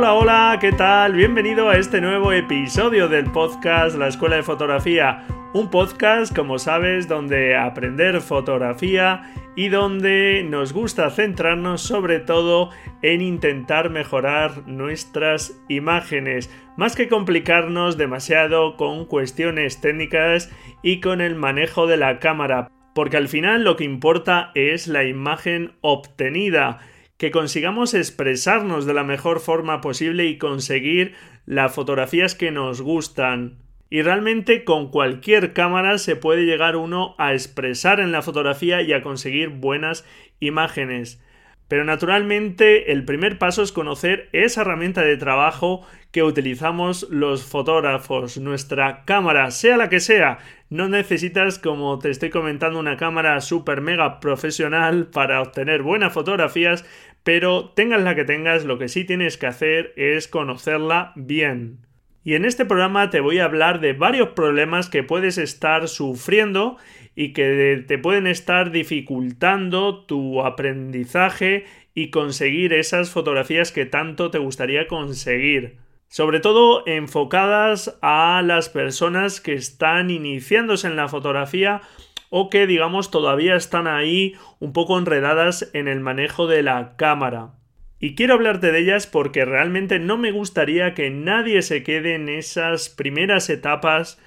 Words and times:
Hola, 0.00 0.14
hola, 0.14 0.58
¿qué 0.60 0.70
tal? 0.70 1.14
Bienvenido 1.14 1.68
a 1.68 1.76
este 1.76 2.00
nuevo 2.00 2.32
episodio 2.32 3.08
del 3.08 3.32
podcast 3.32 3.96
La 3.96 4.06
Escuela 4.06 4.36
de 4.36 4.44
Fotografía. 4.44 5.26
Un 5.54 5.70
podcast, 5.70 6.32
como 6.36 6.60
sabes, 6.60 7.08
donde 7.08 7.56
aprender 7.56 8.20
fotografía 8.20 9.32
y 9.56 9.70
donde 9.70 10.46
nos 10.48 10.72
gusta 10.72 11.10
centrarnos 11.10 11.82
sobre 11.82 12.20
todo 12.20 12.70
en 13.02 13.22
intentar 13.22 13.90
mejorar 13.90 14.68
nuestras 14.68 15.60
imágenes, 15.68 16.48
más 16.76 16.94
que 16.94 17.08
complicarnos 17.08 17.98
demasiado 17.98 18.76
con 18.76 19.04
cuestiones 19.04 19.80
técnicas 19.80 20.48
y 20.80 21.00
con 21.00 21.20
el 21.20 21.34
manejo 21.34 21.88
de 21.88 21.96
la 21.96 22.20
cámara, 22.20 22.70
porque 22.94 23.16
al 23.16 23.26
final 23.26 23.64
lo 23.64 23.74
que 23.74 23.82
importa 23.82 24.52
es 24.54 24.86
la 24.86 25.02
imagen 25.02 25.72
obtenida 25.80 26.78
que 27.18 27.30
consigamos 27.30 27.94
expresarnos 27.94 28.86
de 28.86 28.94
la 28.94 29.04
mejor 29.04 29.40
forma 29.40 29.80
posible 29.80 30.26
y 30.26 30.38
conseguir 30.38 31.14
las 31.46 31.74
fotografías 31.74 32.34
que 32.34 32.50
nos 32.50 32.80
gustan. 32.80 33.58
Y 33.90 34.02
realmente 34.02 34.64
con 34.64 34.90
cualquier 34.90 35.52
cámara 35.52 35.98
se 35.98 36.14
puede 36.14 36.44
llegar 36.44 36.76
uno 36.76 37.14
a 37.18 37.32
expresar 37.32 38.00
en 38.00 38.12
la 38.12 38.22
fotografía 38.22 38.82
y 38.82 38.92
a 38.92 39.02
conseguir 39.02 39.48
buenas 39.48 40.06
imágenes. 40.40 41.20
Pero 41.68 41.84
naturalmente 41.84 42.92
el 42.92 43.04
primer 43.04 43.38
paso 43.38 43.62
es 43.62 43.72
conocer 43.72 44.30
esa 44.32 44.62
herramienta 44.62 45.02
de 45.02 45.18
trabajo 45.18 45.86
que 46.10 46.22
utilizamos 46.22 47.06
los 47.10 47.44
fotógrafos, 47.44 48.38
nuestra 48.38 49.04
cámara, 49.04 49.50
sea 49.50 49.76
la 49.76 49.90
que 49.90 50.00
sea. 50.00 50.38
No 50.70 50.88
necesitas, 50.88 51.58
como 51.58 51.98
te 51.98 52.08
estoy 52.08 52.30
comentando, 52.30 52.78
una 52.78 52.96
cámara 52.96 53.38
super 53.42 53.82
mega 53.82 54.18
profesional 54.18 55.08
para 55.08 55.42
obtener 55.42 55.82
buenas 55.82 56.14
fotografías, 56.14 56.86
pero 57.22 57.70
tengas 57.70 58.02
la 58.02 58.14
que 58.14 58.24
tengas, 58.24 58.64
lo 58.64 58.78
que 58.78 58.88
sí 58.88 59.04
tienes 59.04 59.36
que 59.36 59.46
hacer 59.46 59.92
es 59.96 60.28
conocerla 60.28 61.12
bien. 61.16 61.86
Y 62.24 62.34
en 62.34 62.44
este 62.44 62.66
programa 62.66 63.10
te 63.10 63.20
voy 63.20 63.38
a 63.38 63.44
hablar 63.44 63.80
de 63.80 63.94
varios 63.94 64.30
problemas 64.30 64.90
que 64.90 65.02
puedes 65.02 65.38
estar 65.38 65.88
sufriendo 65.88 66.76
y 67.14 67.32
que 67.32 67.84
te 67.86 67.98
pueden 67.98 68.26
estar 68.26 68.70
dificultando 68.70 70.04
tu 70.04 70.42
aprendizaje 70.42 71.64
y 71.94 72.10
conseguir 72.10 72.72
esas 72.72 73.10
fotografías 73.10 73.72
que 73.72 73.86
tanto 73.86 74.30
te 74.30 74.38
gustaría 74.38 74.86
conseguir. 74.86 75.78
Sobre 76.08 76.40
todo 76.40 76.86
enfocadas 76.86 77.98
a 78.02 78.42
las 78.44 78.68
personas 78.68 79.40
que 79.40 79.54
están 79.54 80.10
iniciándose 80.10 80.86
en 80.86 80.96
la 80.96 81.08
fotografía 81.08 81.82
o 82.30 82.50
que 82.50 82.66
digamos 82.66 83.10
todavía 83.10 83.56
están 83.56 83.86
ahí 83.86 84.34
un 84.58 84.72
poco 84.72 84.98
enredadas 84.98 85.70
en 85.72 85.88
el 85.88 86.00
manejo 86.00 86.46
de 86.46 86.62
la 86.62 86.96
cámara. 86.96 87.54
Y 88.00 88.14
quiero 88.14 88.34
hablarte 88.34 88.70
de 88.70 88.78
ellas 88.78 89.06
porque 89.06 89.44
realmente 89.44 89.98
no 89.98 90.18
me 90.18 90.30
gustaría 90.30 90.94
que 90.94 91.10
nadie 91.10 91.62
se 91.62 91.82
quede 91.82 92.14
en 92.14 92.28
esas 92.28 92.88
primeras 92.88 93.50
etapas 93.50 94.18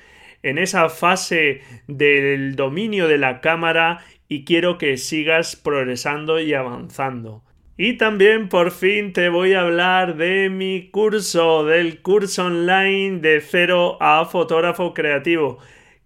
en 0.44 0.58
esa 0.58 0.90
fase 0.90 1.62
del 1.88 2.56
dominio 2.56 3.08
de 3.08 3.18
la 3.18 3.42
cámara 3.42 4.04
y 4.28 4.44
quiero 4.44 4.78
que 4.78 4.98
sigas 4.98 5.56
progresando 5.56 6.40
y 6.40 6.54
avanzando. 6.54 7.44
Y 7.78 7.94
también 7.94 8.50
por 8.50 8.72
fin 8.72 9.14
te 9.14 9.30
voy 9.30 9.54
a 9.54 9.62
hablar 9.62 10.16
de 10.16 10.50
mi 10.50 10.90
curso, 10.92 11.66
del 11.66 12.02
curso 12.02 12.46
online 12.46 13.20
de 13.20 13.42
cero 13.42 13.98
a 14.00 14.26
fotógrafo 14.26 14.94
creativo, 14.94 15.58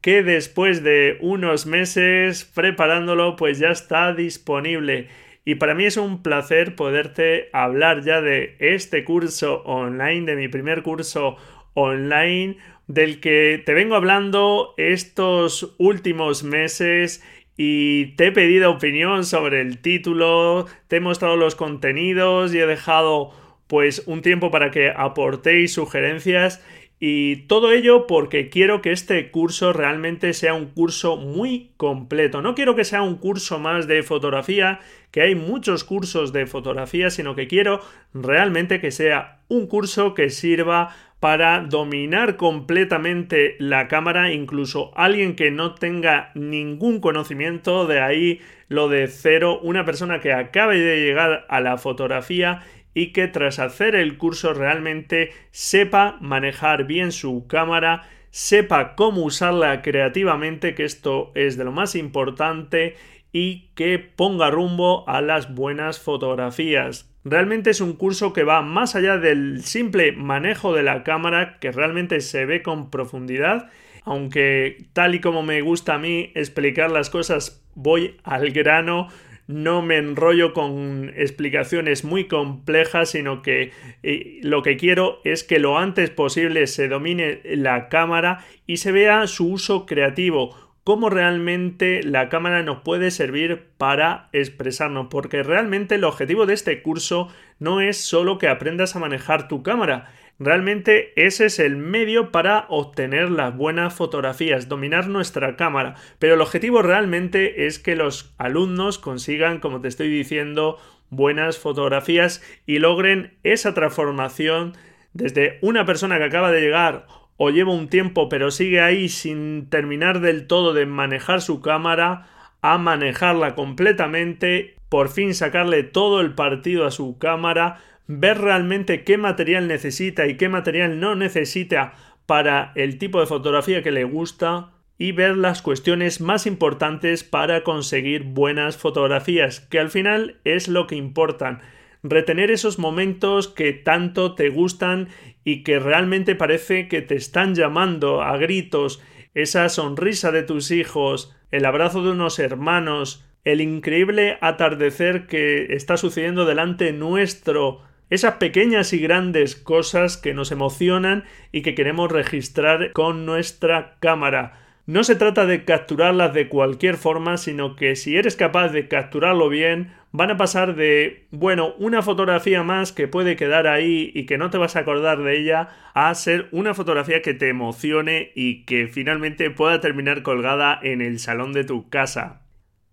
que 0.05 0.21
después 0.21 0.83
de 0.83 1.17
unos 1.19 1.65
meses 1.65 2.45
preparándolo 2.45 3.35
pues 3.35 3.57
ya 3.57 3.69
está 3.69 4.13
disponible. 4.13 5.07
Y 5.45 5.55
para 5.55 5.73
mí 5.73 5.85
es 5.85 5.97
un 5.97 6.21
placer 6.21 6.75
poderte 6.75 7.49
hablar 7.53 8.03
ya 8.03 8.21
de 8.21 8.55
este 8.59 9.03
curso 9.03 9.63
online, 9.63 10.27
de 10.27 10.35
mi 10.35 10.47
primer 10.47 10.83
curso 10.83 11.37
online 11.73 12.57
del 12.85 13.19
que 13.19 13.63
te 13.65 13.73
vengo 13.73 13.95
hablando 13.95 14.75
estos 14.77 15.73
últimos 15.79 16.43
meses 16.43 17.23
y 17.57 18.15
te 18.15 18.27
he 18.27 18.31
pedido 18.31 18.69
opinión 18.69 19.25
sobre 19.25 19.59
el 19.59 19.79
título, 19.79 20.67
te 20.87 20.97
he 20.97 20.99
mostrado 20.99 21.35
los 21.35 21.55
contenidos 21.55 22.53
y 22.53 22.59
he 22.59 22.67
dejado 22.67 23.31
pues 23.65 24.03
un 24.05 24.21
tiempo 24.21 24.51
para 24.51 24.69
que 24.69 24.91
aportéis 24.95 25.73
sugerencias 25.73 26.63
y 26.99 27.47
todo 27.47 27.71
ello 27.71 28.07
porque 28.07 28.49
quiero 28.49 28.81
que 28.81 28.91
este 28.91 29.29
curso 29.29 29.73
realmente 29.73 30.33
sea 30.33 30.53
un 30.53 30.67
curso 30.67 31.17
muy 31.17 31.71
completo. 31.75 32.41
No 32.41 32.55
quiero 32.55 32.75
que 32.75 32.85
sea 32.85 33.01
un 33.01 33.17
curso 33.17 33.59
más 33.59 33.87
de 33.87 34.01
fotografía, 34.01 34.79
que 35.11 35.21
hay 35.21 35.35
muchos 35.35 35.83
cursos 35.83 36.31
de 36.31 36.45
fotografía, 36.45 37.09
sino 37.09 37.35
que 37.35 37.47
quiero 37.47 37.81
realmente 38.13 38.79
que 38.79 38.91
sea 38.91 39.39
un 39.49 39.67
curso 39.67 40.13
que 40.13 40.29
sirva 40.29 40.95
para 41.19 41.61
dominar 41.61 42.37
completamente 42.37 43.55
la 43.59 43.87
cámara, 43.87 44.31
incluso 44.31 44.91
alguien 44.95 45.35
que 45.35 45.51
no 45.51 45.73
tenga 45.73 46.31
ningún 46.35 46.99
conocimiento, 46.99 47.87
de 47.87 47.99
ahí 47.99 48.41
lo 48.67 48.89
de 48.89 49.07
cero, 49.07 49.59
una 49.61 49.85
persona 49.85 50.19
que 50.19 50.33
acabe 50.33 50.79
de 50.79 50.99
llegar 51.03 51.45
a 51.49 51.61
la 51.61 51.77
fotografía 51.77 52.61
y 52.95 53.11
que 53.13 53.27
tras 53.27 53.59
hacer 53.59 53.93
el 53.93 54.17
curso 54.17 54.55
realmente 54.55 55.31
sepa 55.51 56.17
manejar 56.21 56.85
bien 56.85 57.11
su 57.11 57.45
cámara, 57.45 58.09
sepa 58.31 58.95
cómo 58.95 59.21
usarla 59.21 59.83
creativamente, 59.83 60.73
que 60.73 60.85
esto 60.85 61.31
es 61.35 61.57
de 61.57 61.65
lo 61.65 61.71
más 61.71 61.93
importante, 61.93 62.95
y 63.31 63.67
que 63.75 63.99
ponga 63.99 64.49
rumbo 64.49 65.07
a 65.09 65.19
las 65.19 65.53
buenas 65.53 65.99
fotografías. 65.99 67.13
Realmente 67.25 67.71
es 67.71 67.81
un 67.81 67.93
curso 67.93 68.31
que 68.31 68.45
va 68.45 68.61
más 68.61 68.95
allá 68.95 69.17
del 69.17 69.61
simple 69.63 70.13
manejo 70.13 70.73
de 70.73 70.83
la 70.83 71.03
cámara, 71.03 71.57
que 71.59 71.73
realmente 71.73 72.21
se 72.21 72.45
ve 72.45 72.63
con 72.63 72.89
profundidad, 72.89 73.69
aunque 74.05 74.85
tal 74.93 75.15
y 75.15 75.19
como 75.19 75.43
me 75.43 75.59
gusta 75.59 75.95
a 75.95 75.99
mí 75.99 76.31
explicar 76.33 76.91
las 76.91 77.09
cosas, 77.09 77.61
voy 77.73 78.15
al 78.23 78.51
grano, 78.51 79.09
no 79.47 79.81
me 79.81 79.97
enrollo 79.97 80.53
con 80.53 81.11
explicaciones 81.15 82.03
muy 82.03 82.27
complejas, 82.27 83.11
sino 83.11 83.41
que 83.41 83.71
eh, 84.03 84.39
lo 84.41 84.63
que 84.63 84.77
quiero 84.77 85.19
es 85.23 85.43
que 85.43 85.59
lo 85.59 85.77
antes 85.77 86.09
posible 86.09 86.65
se 86.67 86.87
domine 86.87 87.41
la 87.43 87.89
cámara 87.89 88.45
y 88.65 88.77
se 88.77 88.91
vea 88.91 89.27
su 89.27 89.51
uso 89.51 89.85
creativo, 89.85 90.55
cómo 90.83 91.09
realmente 91.09 92.01
la 92.03 92.29
cámara 92.29 92.63
nos 92.63 92.81
puede 92.81 93.11
servir 93.11 93.63
para 93.77 94.29
expresarnos, 94.33 95.07
porque 95.09 95.43
realmente 95.43 95.95
el 95.95 96.03
objetivo 96.03 96.45
de 96.45 96.53
este 96.53 96.81
curso 96.81 97.29
no 97.59 97.81
es 97.81 97.97
solo 97.97 98.37
que 98.37 98.47
aprendas 98.47 98.95
a 98.95 98.99
manejar 98.99 99.47
tu 99.47 99.63
cámara, 99.63 100.11
Realmente 100.37 101.13
ese 101.15 101.45
es 101.45 101.59
el 101.59 101.77
medio 101.77 102.31
para 102.31 102.65
obtener 102.67 103.31
las 103.31 103.55
buenas 103.55 103.93
fotografías, 103.93 104.67
dominar 104.67 105.07
nuestra 105.07 105.55
cámara. 105.55 105.95
Pero 106.19 106.33
el 106.33 106.41
objetivo 106.41 106.81
realmente 106.81 107.67
es 107.67 107.79
que 107.79 107.95
los 107.95 108.33
alumnos 108.37 108.99
consigan, 108.99 109.59
como 109.59 109.79
te 109.79 109.87
estoy 109.87 110.09
diciendo, 110.09 110.77
buenas 111.09 111.57
fotografías 111.57 112.43
y 112.65 112.79
logren 112.79 113.37
esa 113.43 113.73
transformación 113.73 114.73
desde 115.13 115.59
una 115.61 115.85
persona 115.85 116.17
que 116.17 116.25
acaba 116.25 116.51
de 116.51 116.61
llegar 116.61 117.07
o 117.37 117.49
lleva 117.49 117.73
un 117.73 117.89
tiempo 117.89 118.29
pero 118.29 118.51
sigue 118.51 118.81
ahí 118.81 119.09
sin 119.09 119.69
terminar 119.69 120.19
del 120.19 120.47
todo 120.47 120.73
de 120.73 120.85
manejar 120.85 121.41
su 121.41 121.61
cámara 121.61 122.27
a 122.61 122.77
manejarla 122.77 123.55
completamente, 123.55 124.74
por 124.95 125.09
fin 125.09 125.33
sacarle 125.33 125.83
todo 125.83 126.21
el 126.21 126.35
partido 126.35 126.85
a 126.85 126.89
su 126.89 127.17
cámara, 127.17 127.81
ver 128.07 128.37
realmente 128.37 129.03
qué 129.03 129.17
material 129.17 129.67
necesita 129.67 130.25
y 130.25 130.37
qué 130.37 130.47
material 130.47 131.01
no 131.01 131.15
necesita 131.15 131.95
para 132.25 132.71
el 132.75 132.97
tipo 132.97 133.19
de 133.19 133.25
fotografía 133.25 133.83
que 133.83 133.91
le 133.91 134.05
gusta 134.05 134.71
y 134.97 135.11
ver 135.11 135.35
las 135.35 135.61
cuestiones 135.61 136.21
más 136.21 136.47
importantes 136.47 137.25
para 137.25 137.65
conseguir 137.65 138.23
buenas 138.23 138.77
fotografías, 138.77 139.59
que 139.59 139.79
al 139.79 139.89
final 139.89 140.39
es 140.45 140.69
lo 140.69 140.87
que 140.87 140.95
importan. 140.95 141.59
Retener 142.01 142.49
esos 142.49 142.79
momentos 142.79 143.49
que 143.49 143.73
tanto 143.73 144.33
te 144.33 144.47
gustan 144.47 145.09
y 145.43 145.63
que 145.63 145.77
realmente 145.77 146.35
parece 146.35 146.87
que 146.87 147.01
te 147.01 147.15
están 147.15 147.53
llamando 147.53 148.21
a 148.21 148.37
gritos 148.37 149.01
esa 149.33 149.67
sonrisa 149.67 150.31
de 150.31 150.43
tus 150.43 150.71
hijos, 150.71 151.35
el 151.51 151.65
abrazo 151.65 152.01
de 152.01 152.11
unos 152.11 152.39
hermanos, 152.39 153.24
el 153.45 153.61
increíble 153.61 154.37
atardecer 154.41 155.27
que 155.27 155.73
está 155.75 155.97
sucediendo 155.97 156.45
delante 156.45 156.91
nuestro, 156.91 157.81
esas 158.09 158.35
pequeñas 158.35 158.91
y 158.91 158.99
grandes 158.99 159.55
cosas 159.55 160.17
que 160.17 160.33
nos 160.33 160.51
emocionan 160.51 161.23
y 161.51 161.61
que 161.61 161.75
queremos 161.75 162.11
registrar 162.11 162.91
con 162.91 163.25
nuestra 163.25 163.95
cámara. 163.99 164.59
No 164.87 165.03
se 165.03 165.15
trata 165.15 165.45
de 165.45 165.63
capturarlas 165.63 166.33
de 166.33 166.47
cualquier 166.47 166.97
forma, 166.97 167.37
sino 167.37 167.75
que 167.75 167.95
si 167.95 168.17
eres 168.17 168.35
capaz 168.35 168.69
de 168.69 168.87
capturarlo 168.87 169.49
bien, 169.49 169.93
van 170.11 170.29
a 170.31 170.37
pasar 170.37 170.75
de, 170.75 171.25
bueno, 171.31 171.73
una 171.79 172.03
fotografía 172.03 172.61
más 172.61 172.91
que 172.91 173.07
puede 173.07 173.35
quedar 173.35 173.65
ahí 173.65 174.11
y 174.13 174.27
que 174.27 174.37
no 174.37 174.51
te 174.51 174.59
vas 174.59 174.75
a 174.75 174.81
acordar 174.81 175.23
de 175.23 175.37
ella, 175.37 175.69
a 175.95 176.13
ser 176.13 176.47
una 176.51 176.75
fotografía 176.75 177.23
que 177.23 177.33
te 177.33 177.49
emocione 177.49 178.31
y 178.35 178.63
que 178.65 178.87
finalmente 178.87 179.49
pueda 179.49 179.81
terminar 179.81 180.21
colgada 180.21 180.79
en 180.81 181.01
el 181.01 181.17
salón 181.19 181.51
de 181.51 181.63
tu 181.63 181.89
casa. 181.89 182.44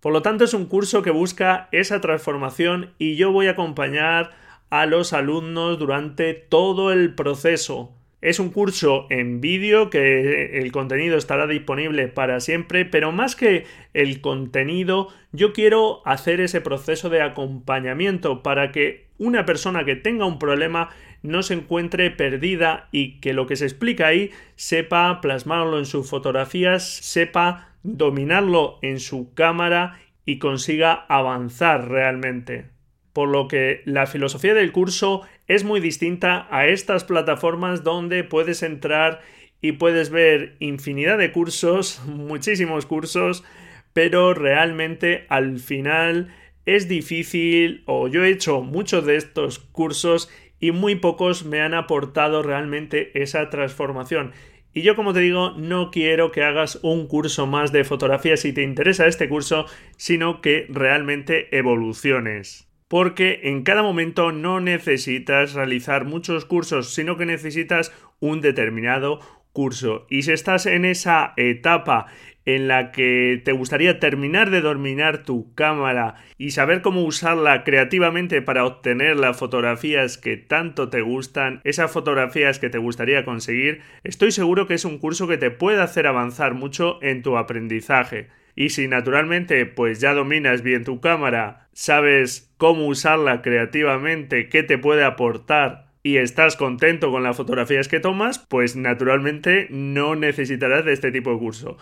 Por 0.03 0.13
lo 0.13 0.21
tanto, 0.21 0.43
es 0.43 0.53
un 0.53 0.67
curso 0.67 1.01
que 1.03 1.13
busca 1.13 1.69
esa 1.71 2.01
transformación 2.01 2.91
y 2.99 3.15
yo 3.15 3.31
voy 3.31 3.47
a 3.47 3.53
acompañar 3.53 4.33
a 4.69 4.85
los 4.85 5.13
alumnos 5.13 5.79
durante 5.79 6.35
todo 6.35 6.91
el 6.91 7.15
proceso. 7.15 7.93
Es 8.21 8.41
un 8.41 8.51
curso 8.51 9.07
en 9.11 9.41
vídeo 9.41 9.91
que 9.91 10.59
el 10.59 10.73
contenido 10.73 11.17
estará 11.17 11.47
disponible 11.47 12.09
para 12.09 12.41
siempre, 12.41 12.85
pero 12.85 13.13
más 13.13 13.37
que 13.37 13.65
el 13.95 14.21
contenido, 14.21 15.07
yo 15.31 15.53
quiero 15.53 16.03
hacer 16.05 16.41
ese 16.41 16.61
proceso 16.61 17.09
de 17.09 17.23
acompañamiento 17.23 18.43
para 18.43 18.73
que 18.73 19.07
una 19.19 19.47
persona 19.47 19.85
que 19.85 19.95
tenga 19.95 20.27
un 20.27 20.41
problema 20.41 20.91
no 21.23 21.43
se 21.43 21.55
encuentre 21.55 22.11
perdida 22.11 22.89
y 22.93 23.21
que 23.21 23.33
lo 23.33 23.47
que 23.47 23.57
se 23.57 23.65
explica 23.65 24.09
ahí 24.09 24.31
sepa 24.57 25.21
plasmarlo 25.21 25.79
en 25.79 25.87
sus 25.87 26.09
fotografías, 26.09 26.87
sepa 26.87 27.69
dominarlo 27.83 28.79
en 28.83 29.01
su 29.01 29.33
cámara 29.35 29.99
y 30.25 30.39
consiga 30.39 30.93
avanzar 31.09 31.89
realmente. 31.89 32.67
Por 33.13 33.29
lo 33.29 33.47
que 33.47 33.83
la 33.85 34.07
filosofía 34.07 34.55
del 34.55 34.73
curso 34.73 35.23
es 35.47 35.65
muy 35.65 35.81
distinta 35.81 36.47
a 36.51 36.67
estas 36.67 37.05
plataformas 37.05 37.85
donde 37.85 38.25
puedes 38.25 38.63
entrar 38.63 39.21
y 39.61 39.73
puedes 39.73 40.11
ver 40.11 40.57
infinidad 40.59 41.19
de 41.19 41.33
cursos, 41.33 42.03
muchísimos 42.07 42.87
cursos, 42.87 43.45
pero 43.93 44.35
realmente 44.35 45.27
al 45.29 45.59
final 45.59 46.35
es 46.65 46.89
difícil 46.89 47.83
o 47.87 48.09
yo 48.09 48.25
he 48.25 48.31
hecho 48.31 48.63
muchos 48.63 49.05
de 49.05 49.17
estos 49.17 49.59
cursos 49.59 50.31
y 50.62 50.70
muy 50.70 50.94
pocos 50.94 51.44
me 51.44 51.61
han 51.61 51.75
aportado 51.75 52.43
realmente 52.43 53.11
esa 53.20 53.50
transformación. 53.50 54.32
Y 54.73 54.81
yo 54.81 54.97
como 54.97 55.12
te 55.12 55.20
digo, 55.20 55.50
no 55.59 55.91
quiero 55.91 56.32
que 56.32 56.44
hagas 56.44 56.79
un 56.82 57.06
curso 57.09 57.47
más 57.47 57.73
de 57.73 57.85
fotografía 57.85 58.38
si 58.38 58.55
te 58.55 58.62
interesa 58.62 59.06
este 59.06 59.29
curso, 59.29 59.67
sino 59.99 60.41
que 60.41 60.67
realmente 60.70 61.55
evoluciones 61.59 62.69
porque 62.93 63.41
en 63.44 63.62
cada 63.62 63.82
momento 63.82 64.32
no 64.32 64.61
necesitas 64.61 65.55
realizar 65.55 66.05
muchos 66.05 66.44
cursos, 66.44 66.93
sino 66.93 67.17
que 67.17 67.25
necesitas 67.25 67.91
un 68.20 68.43
determinado 68.43 69.19
curso. 69.55 70.06
Y 70.11 70.25
si 70.25 70.32
estás 70.32 70.67
en 70.67 70.85
esa 70.85 71.32
etapa 71.38 72.08
en 72.44 72.69
la 72.69 72.93
que 72.93 73.41
te 73.44 73.53
gustaría 73.53 74.00
terminar 74.00 74.50
de 74.50 74.61
dominar 74.61 75.25
tu 75.25 75.55
cámara 75.55 76.17
y 76.39 76.50
saber 76.50 76.83
cómo 76.83 77.03
usarla 77.03 77.65
creativamente 77.65 78.43
para 78.43 78.65
obtener 78.65 79.17
las 79.17 79.37
fotografías 79.37 80.19
que 80.19 80.37
tanto 80.37 80.89
te 80.89 81.00
gustan, 81.03 81.61
esas 81.65 81.91
fotografías 81.91 82.59
que 82.59 82.71
te 82.71 82.79
gustaría 82.79 83.25
conseguir, 83.25 83.83
estoy 84.05 84.33
seguro 84.33 84.67
que 84.67 84.75
es 84.75 84.85
un 84.85 84.99
curso 84.99 85.29
que 85.29 85.39
te 85.39 85.50
puede 85.50 85.81
hacer 85.81 86.06
avanzar 86.06 86.55
mucho 86.55 86.99
en 87.03 87.23
tu 87.23 87.37
aprendizaje. 87.37 88.29
Y 88.55 88.71
si 88.71 88.87
naturalmente 88.89 89.65
pues 89.67 90.00
ya 90.00 90.12
dominas 90.12 90.62
bien 90.62 90.85
tu 90.85 91.00
cámara, 91.00 91.69
sabes 91.73 92.53
cómo 92.59 92.87
usarla 92.87 93.41
creativamente, 93.41 94.49
qué 94.49 94.62
te 94.62 94.79
puede 94.79 95.05
aportar 95.05 95.93
y 96.03 96.17
estás 96.17 96.56
contento 96.56 97.11
con 97.11 97.23
las 97.23 97.37
fotografías 97.37 97.87
que 97.87 98.00
tomas, 98.00 98.41
pues 98.41 98.75
naturalmente 98.75 99.69
no 99.71 100.17
necesitarás 100.17 100.85
de 100.85 100.93
este 100.93 101.12
tipo 101.12 101.33
de 101.33 101.39
curso. 101.39 101.77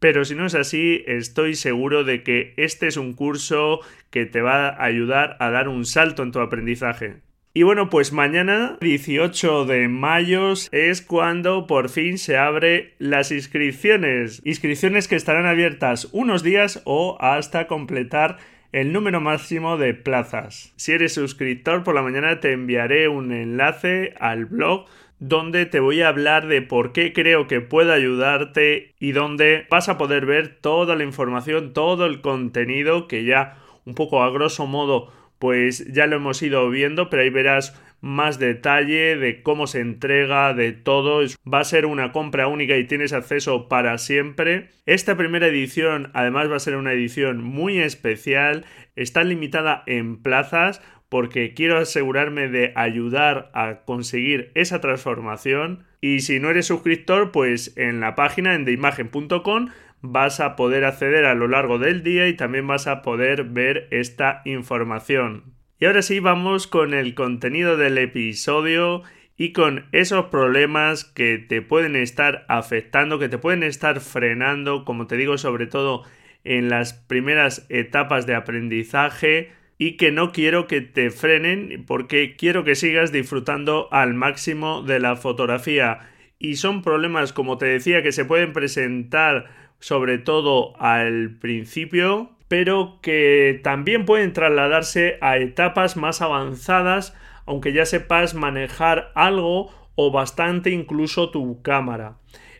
Pero 0.00 0.24
si 0.24 0.34
no 0.34 0.46
es 0.46 0.54
así, 0.54 1.04
estoy 1.06 1.54
seguro 1.54 2.04
de 2.04 2.22
que 2.22 2.54
este 2.56 2.88
es 2.88 2.96
un 2.96 3.12
curso 3.12 3.80
que 4.10 4.26
te 4.26 4.40
va 4.40 4.68
a 4.68 4.84
ayudar 4.84 5.36
a 5.40 5.50
dar 5.50 5.68
un 5.68 5.84
salto 5.84 6.22
en 6.22 6.32
tu 6.32 6.40
aprendizaje. 6.40 7.18
Y 7.52 7.64
bueno, 7.64 7.90
pues 7.90 8.12
mañana, 8.12 8.78
18 8.80 9.66
de 9.66 9.88
mayo, 9.88 10.52
es 10.70 11.02
cuando 11.02 11.66
por 11.66 11.88
fin 11.88 12.16
se 12.16 12.38
abre 12.38 12.94
las 12.98 13.30
inscripciones. 13.30 14.40
Inscripciones 14.44 15.06
que 15.06 15.16
estarán 15.16 15.46
abiertas 15.46 16.08
unos 16.12 16.42
días 16.42 16.80
o 16.84 17.18
hasta 17.20 17.66
completar 17.66 18.38
el 18.72 18.92
número 18.92 19.20
máximo 19.20 19.76
de 19.76 19.94
plazas. 19.94 20.72
Si 20.76 20.92
eres 20.92 21.14
suscriptor, 21.14 21.82
por 21.82 21.94
la 21.94 22.02
mañana 22.02 22.38
te 22.38 22.52
enviaré 22.52 23.08
un 23.08 23.32
enlace 23.32 24.14
al 24.20 24.46
blog 24.46 24.86
donde 25.20 25.66
te 25.66 25.80
voy 25.80 26.00
a 26.00 26.08
hablar 26.08 26.48
de 26.48 26.62
por 26.62 26.92
qué 26.92 27.12
creo 27.12 27.46
que 27.46 27.60
puedo 27.60 27.92
ayudarte 27.92 28.94
y 28.98 29.12
donde 29.12 29.66
vas 29.70 29.88
a 29.88 29.98
poder 29.98 30.26
ver 30.26 30.56
toda 30.60 30.96
la 30.96 31.04
información, 31.04 31.72
todo 31.72 32.06
el 32.06 32.20
contenido 32.20 33.06
que 33.06 33.24
ya 33.24 33.58
un 33.84 33.94
poco 33.94 34.22
a 34.22 34.30
grosso 34.30 34.66
modo 34.66 35.12
pues 35.38 35.90
ya 35.92 36.06
lo 36.06 36.16
hemos 36.16 36.42
ido 36.42 36.68
viendo, 36.68 37.08
pero 37.08 37.22
ahí 37.22 37.30
verás 37.30 37.74
más 38.02 38.38
detalle 38.38 39.16
de 39.16 39.42
cómo 39.42 39.66
se 39.66 39.80
entrega, 39.80 40.52
de 40.52 40.72
todo. 40.72 41.22
Va 41.50 41.60
a 41.60 41.64
ser 41.64 41.86
una 41.86 42.12
compra 42.12 42.46
única 42.46 42.76
y 42.76 42.84
tienes 42.86 43.14
acceso 43.14 43.66
para 43.66 43.96
siempre. 43.96 44.68
Esta 44.84 45.16
primera 45.16 45.46
edición 45.46 46.10
además 46.12 46.50
va 46.50 46.56
a 46.56 46.60
ser 46.60 46.76
una 46.76 46.92
edición 46.92 47.42
muy 47.42 47.78
especial, 47.78 48.66
está 48.96 49.24
limitada 49.24 49.82
en 49.86 50.22
plazas 50.22 50.82
porque 51.10 51.54
quiero 51.54 51.76
asegurarme 51.76 52.48
de 52.48 52.72
ayudar 52.76 53.50
a 53.52 53.80
conseguir 53.84 54.52
esa 54.54 54.80
transformación. 54.80 55.84
Y 56.00 56.20
si 56.20 56.38
no 56.40 56.48
eres 56.48 56.66
suscriptor, 56.66 57.32
pues 57.32 57.76
en 57.76 58.00
la 58.00 58.14
página 58.14 58.54
en 58.54 58.64
deimagen.com 58.64 59.68
vas 60.00 60.40
a 60.40 60.56
poder 60.56 60.84
acceder 60.84 61.26
a 61.26 61.34
lo 61.34 61.48
largo 61.48 61.78
del 61.78 62.02
día 62.02 62.28
y 62.28 62.34
también 62.34 62.66
vas 62.66 62.86
a 62.86 63.02
poder 63.02 63.44
ver 63.44 63.88
esta 63.90 64.40
información. 64.44 65.52
Y 65.80 65.86
ahora 65.86 66.02
sí 66.02 66.20
vamos 66.20 66.68
con 66.68 66.94
el 66.94 67.14
contenido 67.14 67.76
del 67.76 67.98
episodio 67.98 69.02
y 69.36 69.52
con 69.52 69.86
esos 69.90 70.26
problemas 70.26 71.04
que 71.04 71.38
te 71.38 71.60
pueden 71.60 71.96
estar 71.96 72.44
afectando, 72.48 73.18
que 73.18 73.28
te 73.28 73.38
pueden 73.38 73.64
estar 73.64 74.00
frenando, 74.00 74.84
como 74.84 75.08
te 75.08 75.16
digo, 75.16 75.38
sobre 75.38 75.66
todo 75.66 76.04
en 76.44 76.68
las 76.68 76.92
primeras 76.92 77.66
etapas 77.68 78.26
de 78.26 78.36
aprendizaje 78.36 79.50
y 79.80 79.96
que 79.96 80.12
no 80.12 80.30
quiero 80.30 80.66
que 80.66 80.82
te 80.82 81.10
frenen 81.10 81.86
porque 81.86 82.36
quiero 82.36 82.64
que 82.64 82.74
sigas 82.74 83.12
disfrutando 83.12 83.88
al 83.90 84.12
máximo 84.12 84.82
de 84.82 85.00
la 85.00 85.16
fotografía. 85.16 86.00
Y 86.38 86.56
son 86.56 86.82
problemas, 86.82 87.32
como 87.32 87.56
te 87.56 87.64
decía, 87.64 88.02
que 88.02 88.12
se 88.12 88.26
pueden 88.26 88.52
presentar 88.52 89.46
sobre 89.78 90.18
todo 90.18 90.78
al 90.78 91.38
principio, 91.40 92.32
pero 92.46 92.98
que 93.00 93.58
también 93.64 94.04
pueden 94.04 94.34
trasladarse 94.34 95.16
a 95.22 95.38
etapas 95.38 95.96
más 95.96 96.20
avanzadas, 96.20 97.16
aunque 97.46 97.72
ya 97.72 97.86
sepas 97.86 98.34
manejar 98.34 99.10
algo 99.14 99.70
o 99.94 100.10
bastante 100.10 100.68
incluso 100.68 101.30
tu 101.30 101.62
cámara. 101.62 102.18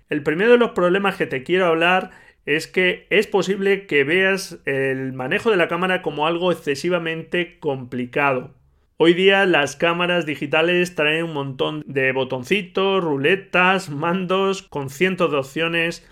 El 0.08 0.22
primero 0.22 0.52
de 0.52 0.58
los 0.58 0.70
problemas 0.70 1.16
que 1.16 1.26
te 1.26 1.42
quiero 1.42 1.66
hablar 1.66 2.12
es 2.46 2.66
que 2.66 3.06
es 3.10 3.26
posible 3.26 3.86
que 3.86 4.04
veas 4.04 4.58
el 4.64 5.12
manejo 5.12 5.50
de 5.50 5.56
la 5.56 5.68
cámara 5.68 6.02
como 6.02 6.26
algo 6.26 6.52
excesivamente 6.52 7.58
complicado. 7.58 8.54
Hoy 8.96 9.14
día 9.14 9.46
las 9.46 9.76
cámaras 9.76 10.26
digitales 10.26 10.94
traen 10.94 11.24
un 11.24 11.32
montón 11.32 11.82
de 11.86 12.12
botoncitos, 12.12 13.02
ruletas, 13.02 13.88
mandos 13.88 14.62
con 14.62 14.90
cientos 14.90 15.30
de 15.30 15.38
opciones 15.38 16.06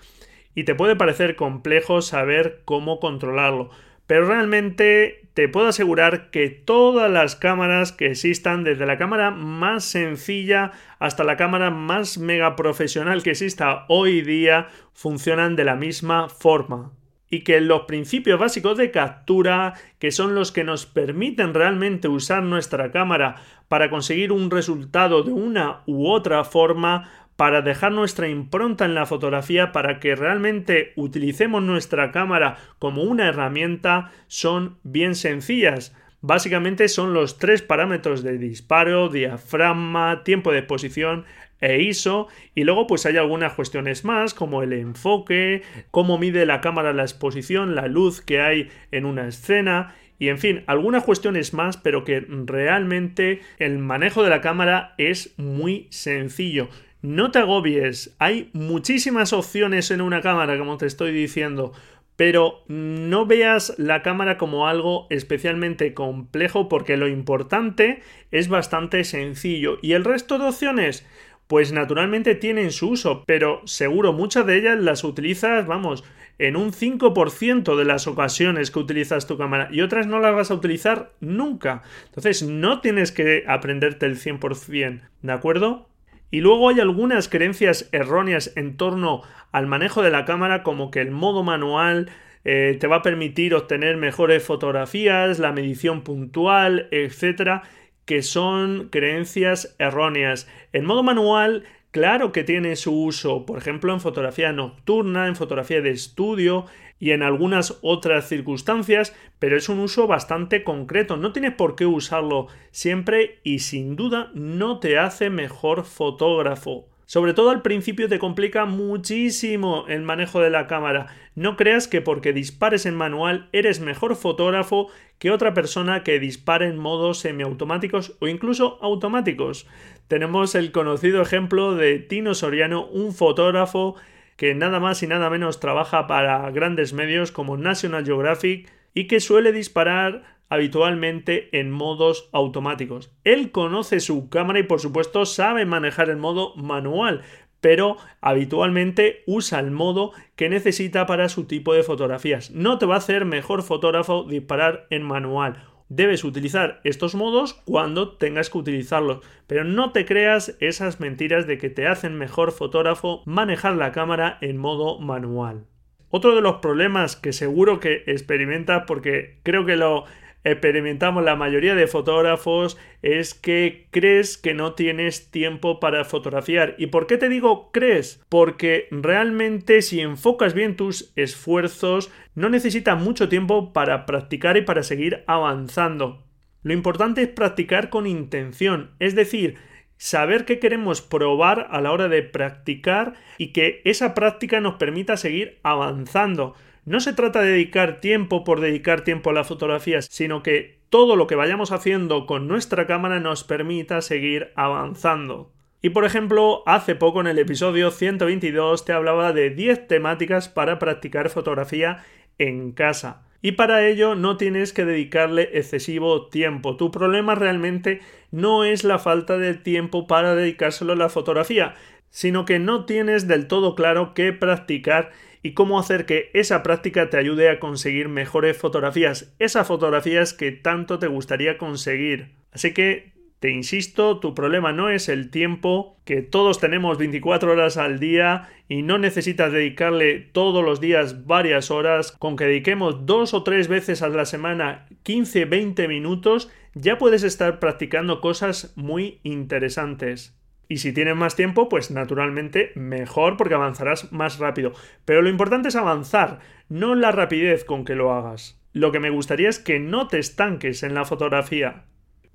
y 0.55 0.63
te 0.63 0.75
puede 0.75 0.95
parecer 0.95 1.35
complejo 1.35 2.01
saber 2.01 2.61
cómo 2.65 2.99
controlarlo. 2.99 3.69
Pero 4.09 4.25
realmente 4.25 5.29
te 5.35 5.47
puedo 5.47 5.67
asegurar 5.67 6.31
que 6.31 6.49
todas 6.49 7.11
las 7.11 7.35
cámaras 7.35 7.91
que 7.91 8.07
existan, 8.07 8.63
desde 8.63 8.87
la 8.87 8.97
cámara 8.97 9.29
más 9.29 9.83
sencilla 9.83 10.71
hasta 10.97 11.23
la 11.23 11.37
cámara 11.37 11.69
más 11.69 12.17
mega 12.17 12.55
profesional 12.55 13.21
que 13.21 13.29
exista 13.29 13.85
hoy 13.87 14.23
día, 14.23 14.69
funcionan 14.93 15.55
de 15.55 15.63
la 15.63 15.75
misma 15.75 16.27
forma. 16.27 16.91
Y 17.29 17.41
que 17.41 17.61
los 17.61 17.81
principios 17.81 18.39
básicos 18.39 18.79
de 18.79 18.89
captura, 18.89 19.75
que 19.99 20.09
son 20.09 20.33
los 20.33 20.51
que 20.51 20.63
nos 20.63 20.87
permiten 20.87 21.53
realmente 21.53 22.07
usar 22.07 22.41
nuestra 22.41 22.89
cámara 22.89 23.35
para 23.67 23.91
conseguir 23.91 24.31
un 24.31 24.49
resultado 24.49 25.21
de 25.21 25.33
una 25.33 25.83
u 25.85 26.07
otra 26.09 26.43
forma, 26.45 27.28
para 27.39 27.61
dejar 27.61 27.93
nuestra 27.93 28.27
impronta 28.27 28.83
en 28.83 28.95
la 28.95 29.05
fotografía, 29.05 29.71
para 29.71 30.01
que 30.01 30.13
realmente 30.13 30.91
utilicemos 30.97 31.63
nuestra 31.63 32.11
cámara 32.11 32.57
como 32.79 33.03
una 33.03 33.29
herramienta, 33.29 34.11
son 34.27 34.77
bien 34.83 35.15
sencillas. 35.15 35.95
Básicamente 36.19 36.89
son 36.89 37.13
los 37.13 37.37
tres 37.37 37.61
parámetros 37.61 38.23
de 38.23 38.37
disparo, 38.37 39.07
diafragma, 39.07 40.25
tiempo 40.25 40.51
de 40.51 40.57
exposición 40.59 41.23
e 41.61 41.81
ISO 41.81 42.27
y 42.55 42.65
luego 42.65 42.87
pues 42.87 43.05
hay 43.05 43.15
algunas 43.15 43.53
cuestiones 43.53 44.03
más 44.03 44.33
como 44.33 44.61
el 44.61 44.73
enfoque, 44.73 45.61
cómo 45.91 46.17
mide 46.17 46.45
la 46.45 46.59
cámara 46.59 46.91
la 46.91 47.03
exposición, 47.03 47.73
la 47.73 47.87
luz 47.87 48.19
que 48.19 48.41
hay 48.41 48.69
en 48.91 49.05
una 49.05 49.29
escena 49.29 49.95
y 50.19 50.27
en 50.27 50.37
fin, 50.37 50.63
algunas 50.67 51.05
cuestiones 51.05 51.53
más, 51.53 51.77
pero 51.77 52.03
que 52.03 52.19
realmente 52.19 53.39
el 53.57 53.79
manejo 53.79 54.21
de 54.21 54.29
la 54.29 54.41
cámara 54.41 54.93
es 54.97 55.33
muy 55.37 55.87
sencillo. 55.89 56.67
No 57.01 57.31
te 57.31 57.39
agobies, 57.39 58.13
hay 58.19 58.49
muchísimas 58.51 59.31
opciones 59.31 59.89
en 59.89 60.01
una 60.01 60.21
cámara, 60.21 60.57
como 60.57 60.77
te 60.77 60.85
estoy 60.85 61.13
diciendo, 61.13 61.71
pero 62.17 62.65
no 62.67 63.25
veas 63.25 63.73
la 63.77 64.01
cámara 64.01 64.37
como 64.37 64.67
algo 64.67 65.07
especialmente 65.09 65.93
complejo 65.93 66.67
porque 66.67 66.97
lo 66.97 67.07
importante 67.07 68.01
es 68.31 68.49
bastante 68.49 69.05
sencillo. 69.05 69.77
¿Y 69.81 69.93
el 69.93 70.03
resto 70.03 70.37
de 70.37 70.47
opciones? 70.47 71.05
Pues 71.47 71.71
naturalmente 71.71 72.35
tienen 72.35 72.71
su 72.71 72.89
uso, 72.89 73.23
pero 73.25 73.61
seguro 73.65 74.11
muchas 74.11 74.45
de 74.45 74.57
ellas 74.57 74.77
las 74.77 75.05
utilizas, 75.05 75.65
vamos, 75.65 76.03
en 76.37 76.57
un 76.57 76.73
5% 76.73 77.77
de 77.77 77.85
las 77.85 78.07
ocasiones 78.07 78.71
que 78.71 78.79
utilizas 78.79 79.25
tu 79.25 79.37
cámara 79.37 79.69
y 79.71 79.79
otras 79.79 80.05
no 80.05 80.19
las 80.19 80.35
vas 80.35 80.51
a 80.51 80.55
utilizar 80.55 81.13
nunca. 81.21 81.83
Entonces 82.07 82.43
no 82.43 82.81
tienes 82.81 83.13
que 83.13 83.45
aprenderte 83.47 84.05
el 84.05 84.17
100%, 84.17 85.01
¿de 85.21 85.31
acuerdo? 85.31 85.88
Y 86.31 86.41
luego 86.41 86.69
hay 86.69 86.79
algunas 86.79 87.27
creencias 87.27 87.89
erróneas 87.91 88.53
en 88.55 88.77
torno 88.77 89.21
al 89.51 89.67
manejo 89.67 90.01
de 90.01 90.11
la 90.11 90.25
cámara 90.25 90.63
como 90.63 90.91
que 90.91 91.01
el 91.01 91.11
modo 91.11 91.43
manual 91.43 92.09
eh, 92.45 92.77
te 92.79 92.87
va 92.87 92.97
a 92.97 93.01
permitir 93.01 93.55
obtener 93.55 93.97
mejores 93.97 94.43
fotografías, 94.43 95.39
la 95.39 95.51
medición 95.51 96.03
puntual, 96.03 96.87
etcétera, 96.91 97.63
que 98.05 98.21
son 98.21 98.89
creencias 98.89 99.75
erróneas. 99.79 100.47
El 100.71 100.83
modo 100.83 101.03
manual 101.03 101.63
Claro 101.91 102.31
que 102.31 102.43
tiene 102.43 102.75
su 102.75 102.93
uso, 102.93 103.47
por 103.47 103.57
ejemplo, 103.57 103.91
en 103.91 103.99
fotografía 103.99 104.51
nocturna, 104.51 105.25
en 105.25 105.35
fotografía 105.35 105.81
de 105.81 105.89
estudio 105.89 106.65
y 106.99 107.11
en 107.11 107.23
algunas 107.23 107.79
otras 107.81 108.27
circunstancias, 108.27 109.15
pero 109.39 109.57
es 109.57 109.69
un 109.69 109.79
uso 109.79 110.05
bastante 110.05 110.63
concreto. 110.63 111.17
No 111.17 111.31
tienes 111.31 111.53
por 111.53 111.75
qué 111.75 111.85
usarlo 111.85 112.47
siempre 112.71 113.39
y 113.43 113.59
sin 113.59 113.95
duda 113.95 114.31
no 114.33 114.79
te 114.79 114.99
hace 114.99 115.29
mejor 115.29 115.85
fotógrafo. 115.85 116.87
Sobre 117.09 117.33
todo 117.33 117.49
al 117.49 117.63
principio 117.63 118.07
te 118.07 118.19
complica 118.19 118.65
muchísimo 118.65 119.85
el 119.87 120.03
manejo 120.03 120.41
de 120.41 120.51
la 120.51 120.67
cámara. 120.67 121.07
No 121.33 121.57
creas 121.57 121.87
que 121.87 122.01
porque 122.01 122.33
dispares 122.33 122.85
en 122.85 122.93
manual 122.93 123.49
eres 123.51 123.79
mejor 123.79 124.15
fotógrafo 124.15 124.89
que 125.17 125.31
otra 125.31 125.55
persona 125.55 126.03
que 126.03 126.19
dispare 126.19 126.67
en 126.67 126.77
modos 126.77 127.17
semiautomáticos 127.17 128.15
o 128.19 128.27
incluso 128.27 128.77
automáticos. 128.83 129.65
Tenemos 130.07 130.53
el 130.53 130.71
conocido 130.71 131.23
ejemplo 131.23 131.73
de 131.73 131.97
Tino 131.97 132.35
Soriano, 132.35 132.85
un 132.85 133.11
fotógrafo 133.11 133.95
que 134.39 134.55
nada 134.55 134.79
más 134.79 135.03
y 135.03 135.07
nada 135.07 135.29
menos 135.29 135.59
trabaja 135.59 136.07
para 136.07 136.49
grandes 136.51 136.93
medios 136.93 137.33
como 137.33 137.57
National 137.57 138.05
Geographic 138.05 138.71
y 138.93 139.05
que 139.07 139.19
suele 139.19 139.51
disparar 139.51 140.37
habitualmente 140.47 141.49
en 141.59 141.71
modos 141.71 142.29
automáticos. 142.31 143.11
Él 143.25 143.51
conoce 143.51 143.99
su 143.99 144.29
cámara 144.29 144.59
y 144.59 144.63
por 144.63 144.79
supuesto 144.79 145.25
sabe 145.25 145.65
manejar 145.65 146.09
el 146.09 146.15
modo 146.15 146.55
manual, 146.55 147.21
pero 147.59 147.97
habitualmente 148.21 149.23
usa 149.27 149.59
el 149.59 149.71
modo 149.71 150.13
que 150.37 150.47
necesita 150.47 151.05
para 151.05 151.27
su 151.27 151.43
tipo 151.43 151.73
de 151.73 151.83
fotografías. 151.83 152.49
No 152.51 152.77
te 152.77 152.85
va 152.85 152.95
a 152.95 152.99
hacer 152.99 153.25
mejor 153.25 153.61
fotógrafo 153.61 154.23
disparar 154.23 154.87
en 154.89 155.03
manual. 155.03 155.68
Debes 155.89 156.23
utilizar 156.23 156.81
estos 156.83 157.15
modos 157.15 157.55
cuando 157.65 158.15
tengas 158.15 158.51
que 158.51 158.59
utilizarlos, 158.59 159.25
pero 159.47 159.63
no 159.63 159.91
te 159.91 160.05
creas 160.05 160.55
esas 160.59 160.99
mentiras 160.99 161.47
de 161.47 161.57
que 161.57 161.71
te 161.71 161.87
hacen 161.87 162.15
mejor 162.15 162.51
fotógrafo 162.51 163.23
manejar 163.25 163.75
la 163.75 163.91
cámara 163.91 164.37
en 164.41 164.57
modo 164.57 164.99
manual. 164.99 165.65
Otro 166.11 166.35
de 166.35 166.41
los 166.41 166.57
problemas 166.57 167.15
que 167.15 167.33
seguro 167.33 167.79
que 167.79 168.03
experimentas 168.05 168.83
porque 168.85 169.39
creo 169.41 169.65
que 169.65 169.75
lo 169.75 170.05
experimentamos 170.43 171.23
la 171.23 171.35
mayoría 171.35 171.75
de 171.75 171.87
fotógrafos 171.87 172.77
es 173.01 173.33
que 173.33 173.87
crees 173.91 174.37
que 174.37 174.53
no 174.53 174.73
tienes 174.73 175.31
tiempo 175.31 175.79
para 175.79 176.05
fotografiar. 176.05 176.75
¿Y 176.77 176.87
por 176.87 177.07
qué 177.07 177.17
te 177.17 177.29
digo 177.29 177.71
crees? 177.71 178.23
Porque 178.29 178.87
realmente 178.91 179.81
si 179.81 180.01
enfocas 180.01 180.53
bien 180.53 180.75
tus 180.75 181.11
esfuerzos 181.15 182.11
no 182.35 182.49
necesitas 182.49 183.01
mucho 183.01 183.29
tiempo 183.29 183.73
para 183.73 184.05
practicar 184.05 184.57
y 184.57 184.61
para 184.61 184.83
seguir 184.83 185.23
avanzando. 185.27 186.23
Lo 186.61 186.73
importante 186.73 187.21
es 187.21 187.29
practicar 187.29 187.89
con 187.89 188.05
intención, 188.05 188.91
es 188.99 189.15
decir, 189.15 189.57
saber 189.99 190.45
qué 190.45 190.59
queremos 190.59 191.01
probar 191.01 191.67
a 191.71 191.81
la 191.81 191.91
hora 191.91 192.07
de 192.07 192.23
practicar 192.23 193.13
y 193.37 193.53
que 193.53 193.81
esa 193.85 194.13
práctica 194.13 194.59
nos 194.59 194.75
permita 194.75 195.17
seguir 195.17 195.59
avanzando. 195.63 196.55
No 196.89 196.99
se 196.99 197.13
trata 197.13 197.43
de 197.43 197.51
dedicar 197.51 198.01
tiempo 198.01 198.43
por 198.43 198.61
dedicar 198.61 199.01
tiempo 199.01 199.29
a 199.29 199.33
las 199.33 199.47
fotografías, 199.47 200.07
sino 200.09 200.41
que 200.41 200.79
todo 200.89 201.15
lo 201.15 201.27
que 201.27 201.35
vayamos 201.35 201.71
haciendo 201.71 202.25
con 202.25 202.47
nuestra 202.47 202.87
cámara 202.87 203.19
nos 203.19 203.43
permita 203.43 204.01
seguir 204.01 204.51
avanzando. 204.55 205.51
Y 205.83 205.91
por 205.91 206.03
ejemplo, 206.03 206.63
hace 206.65 206.95
poco 206.95 207.21
en 207.21 207.27
el 207.27 207.37
episodio 207.37 207.91
122 207.91 208.85
te 208.85 208.93
hablaba 208.93 209.33
de 209.33 209.51
10 209.51 209.87
temáticas 209.87 210.49
para 210.49 210.79
practicar 210.79 211.29
fotografía 211.29 212.03
en 212.39 212.71
casa. 212.71 213.21
Y 213.43 213.51
para 213.51 213.87
ello 213.87 214.15
no 214.15 214.37
tienes 214.37 214.73
que 214.73 214.83
dedicarle 214.83 215.47
excesivo 215.53 216.25
tiempo. 216.29 216.75
Tu 216.75 216.89
problema 216.89 217.35
realmente 217.35 218.01
no 218.31 218.63
es 218.63 218.83
la 218.83 218.97
falta 218.97 219.37
de 219.37 219.53
tiempo 219.53 220.07
para 220.07 220.33
dedicárselo 220.33 220.93
a 220.93 220.95
la 220.95 221.09
fotografía, 221.09 221.75
sino 222.09 222.45
que 222.45 222.57
no 222.57 222.85
tienes 222.85 223.27
del 223.27 223.47
todo 223.47 223.75
claro 223.75 224.15
qué 224.15 224.33
practicar 224.33 225.11
y 225.41 225.53
cómo 225.53 225.79
hacer 225.79 226.05
que 226.05 226.29
esa 226.33 226.63
práctica 226.63 227.09
te 227.09 227.17
ayude 227.17 227.49
a 227.49 227.59
conseguir 227.59 228.09
mejores 228.09 228.57
fotografías, 228.57 229.33
esas 229.39 229.67
fotografías 229.67 230.33
que 230.33 230.51
tanto 230.51 230.99
te 230.99 231.07
gustaría 231.07 231.57
conseguir. 231.57 232.35
Así 232.51 232.73
que 232.73 233.13
te 233.39 233.51
insisto, 233.51 234.19
tu 234.19 234.35
problema 234.35 234.73
no 234.73 234.89
es 234.89 235.07
el 235.07 235.31
tiempo, 235.31 235.97
que 236.03 236.21
todos 236.21 236.59
tenemos 236.59 236.97
24 236.97 237.53
horas 237.53 237.77
al 237.77 237.97
día 237.99 238.49
y 238.67 238.81
no 238.81 238.97
necesitas 238.97 239.53
dedicarle 239.53 240.19
todos 240.19 240.63
los 240.63 240.81
días 240.81 241.25
varias 241.25 241.71
horas, 241.71 242.11
con 242.11 242.35
que 242.35 242.45
dediquemos 242.45 243.05
dos 243.05 243.33
o 243.33 243.43
tres 243.43 243.69
veces 243.69 244.01
a 244.01 244.09
la 244.09 244.25
semana 244.25 244.87
15-20 245.05 245.87
minutos, 245.87 246.51
ya 246.73 246.97
puedes 246.97 247.23
estar 247.23 247.59
practicando 247.59 248.19
cosas 248.19 248.73
muy 248.75 249.21
interesantes. 249.23 250.38
Y 250.71 250.77
si 250.77 250.93
tienes 250.93 251.15
más 251.15 251.35
tiempo, 251.35 251.67
pues 251.67 251.89
naturalmente 251.89 252.71
mejor 252.75 253.37
porque 253.37 253.55
avanzarás 253.55 254.11
más 254.11 254.37
rápido. 254.37 254.71
Pero 255.03 255.23
lo 255.23 255.29
importante 255.29 255.69
es 255.69 255.75
avanzar, 255.75 256.39
no 256.69 256.93
la 256.93 257.11
rapidez 257.11 257.65
con 257.65 257.83
que 257.83 257.95
lo 257.95 258.13
hagas. 258.13 258.61
Lo 258.71 258.91
que 258.91 258.99
me 258.99 259.09
gustaría 259.09 259.49
es 259.49 259.57
que 259.57 259.79
no 259.79 260.07
te 260.07 260.19
estanques 260.19 260.83
en 260.83 260.93
la 260.93 261.05
fotografía. 261.05 261.85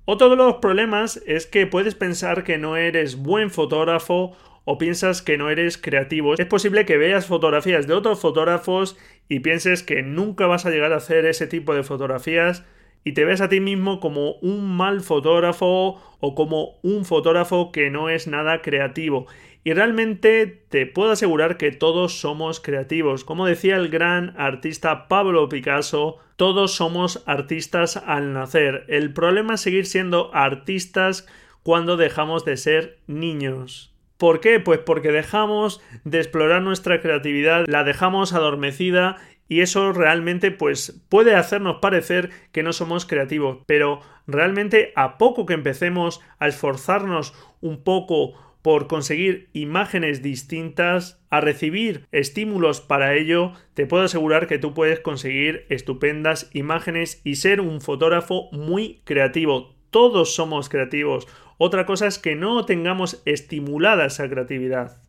Otro 0.03 0.29
de 0.29 0.35
los 0.35 0.55
problemas 0.55 1.23
es 1.25 1.47
que 1.47 1.65
puedes 1.65 1.95
pensar 1.95 2.43
que 2.43 2.57
no 2.57 2.75
eres 2.75 3.15
buen 3.15 3.49
fotógrafo 3.49 4.35
o 4.65 4.77
piensas 4.77 5.21
que 5.21 5.37
no 5.37 5.49
eres 5.49 5.77
creativo. 5.77 6.33
Es 6.33 6.45
posible 6.45 6.85
que 6.85 6.97
veas 6.97 7.27
fotografías 7.27 7.87
de 7.87 7.93
otros 7.93 8.19
fotógrafos 8.19 8.97
y 9.29 9.39
pienses 9.39 9.81
que 9.81 10.03
nunca 10.03 10.45
vas 10.45 10.65
a 10.65 10.71
llegar 10.71 10.91
a 10.91 10.97
hacer 10.97 11.25
ese 11.25 11.47
tipo 11.47 11.73
de 11.73 11.83
fotografías 11.83 12.65
y 13.05 13.13
te 13.13 13.23
ves 13.23 13.39
a 13.39 13.47
ti 13.47 13.61
mismo 13.61 14.01
como 14.01 14.33
un 14.41 14.75
mal 14.75 14.99
fotógrafo 14.99 16.01
o 16.19 16.35
como 16.35 16.79
un 16.81 17.05
fotógrafo 17.05 17.71
que 17.71 17.91
no 17.91 18.09
es 18.09 18.27
nada 18.27 18.61
creativo. 18.61 19.27
Y 19.63 19.73
realmente 19.73 20.47
te 20.69 20.87
puedo 20.87 21.11
asegurar 21.11 21.57
que 21.57 21.71
todos 21.71 22.19
somos 22.19 22.59
creativos. 22.59 23.23
Como 23.23 23.45
decía 23.45 23.77
el 23.77 23.89
gran 23.89 24.33
artista 24.37 25.07
Pablo 25.07 25.47
Picasso, 25.49 26.17
todos 26.35 26.73
somos 26.75 27.23
artistas 27.27 27.95
al 27.95 28.33
nacer. 28.33 28.85
El 28.87 29.13
problema 29.13 29.53
es 29.53 29.61
seguir 29.61 29.85
siendo 29.85 30.33
artistas 30.33 31.27
cuando 31.61 31.97
dejamos 31.97 32.43
de 32.43 32.57
ser 32.57 32.97
niños. 33.05 33.95
¿Por 34.17 34.39
qué? 34.39 34.59
Pues 34.59 34.79
porque 34.79 35.11
dejamos 35.11 35.81
de 36.05 36.19
explorar 36.19 36.61
nuestra 36.61 37.01
creatividad, 37.01 37.65
la 37.67 37.83
dejamos 37.83 38.33
adormecida 38.33 39.17
y 39.47 39.61
eso 39.61 39.91
realmente 39.93 40.51
pues 40.51 41.01
puede 41.09 41.35
hacernos 41.35 41.77
parecer 41.81 42.31
que 42.51 42.63
no 42.63 42.73
somos 42.73 43.05
creativos, 43.05 43.59
pero 43.65 44.01
realmente 44.27 44.91
a 44.95 45.17
poco 45.17 45.45
que 45.45 45.53
empecemos 45.53 46.21
a 46.39 46.47
esforzarnos 46.47 47.33
un 47.61 47.83
poco 47.83 48.33
por 48.65 48.87
conseguir 48.87 49.49
imágenes 49.53 50.23
distintas, 50.23 51.23
a 51.29 51.39
recibir 51.39 52.07
estímulos 52.11 52.81
para 52.81 53.13
ello, 53.13 53.51
te 53.75 53.85
puedo 53.85 54.05
asegurar 54.05 54.47
que 54.47 54.57
tú 54.57 54.73
puedes 54.73 54.99
conseguir 54.99 55.67
estupendas 55.69 56.49
imágenes 56.51 57.21
y 57.23 57.35
ser 57.35 57.61
un 57.61 57.79
fotógrafo 57.79 58.49
muy 58.51 59.01
creativo. 59.03 59.75
Todos 59.91 60.33
somos 60.33 60.67
creativos. 60.67 61.27
Otra 61.59 61.85
cosa 61.85 62.07
es 62.07 62.17
que 62.17 62.35
no 62.35 62.65
tengamos 62.65 63.21
estimulada 63.25 64.07
esa 64.07 64.27
creatividad. 64.27 65.04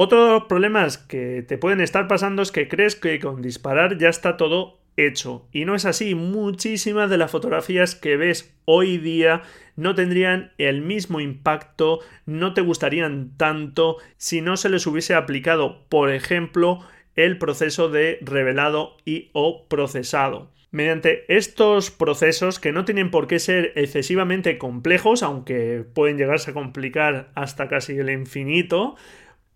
Otro 0.00 0.24
de 0.24 0.30
los 0.30 0.44
problemas 0.44 0.96
que 0.96 1.42
te 1.42 1.58
pueden 1.58 1.80
estar 1.80 2.06
pasando 2.06 2.40
es 2.40 2.52
que 2.52 2.68
crees 2.68 2.94
que 2.94 3.18
con 3.18 3.42
disparar 3.42 3.98
ya 3.98 4.08
está 4.08 4.36
todo 4.36 4.78
hecho. 4.96 5.48
Y 5.50 5.64
no 5.64 5.74
es 5.74 5.86
así. 5.86 6.14
Muchísimas 6.14 7.10
de 7.10 7.18
las 7.18 7.32
fotografías 7.32 7.96
que 7.96 8.16
ves 8.16 8.56
hoy 8.64 8.98
día 8.98 9.42
no 9.74 9.96
tendrían 9.96 10.52
el 10.56 10.82
mismo 10.82 11.18
impacto, 11.18 11.98
no 12.26 12.54
te 12.54 12.60
gustarían 12.60 13.36
tanto 13.36 13.96
si 14.18 14.40
no 14.40 14.56
se 14.56 14.68
les 14.68 14.86
hubiese 14.86 15.16
aplicado, 15.16 15.84
por 15.88 16.12
ejemplo, 16.12 16.78
el 17.16 17.36
proceso 17.36 17.88
de 17.88 18.20
revelado 18.20 18.98
y 19.04 19.30
o 19.32 19.66
procesado. 19.66 20.52
Mediante 20.70 21.24
estos 21.26 21.90
procesos 21.90 22.60
que 22.60 22.70
no 22.70 22.84
tienen 22.84 23.10
por 23.10 23.26
qué 23.26 23.40
ser 23.40 23.72
excesivamente 23.74 24.58
complejos, 24.58 25.24
aunque 25.24 25.84
pueden 25.92 26.18
llegarse 26.18 26.52
a 26.52 26.54
complicar 26.54 27.32
hasta 27.34 27.66
casi 27.66 27.96
el 27.98 28.10
infinito, 28.10 28.94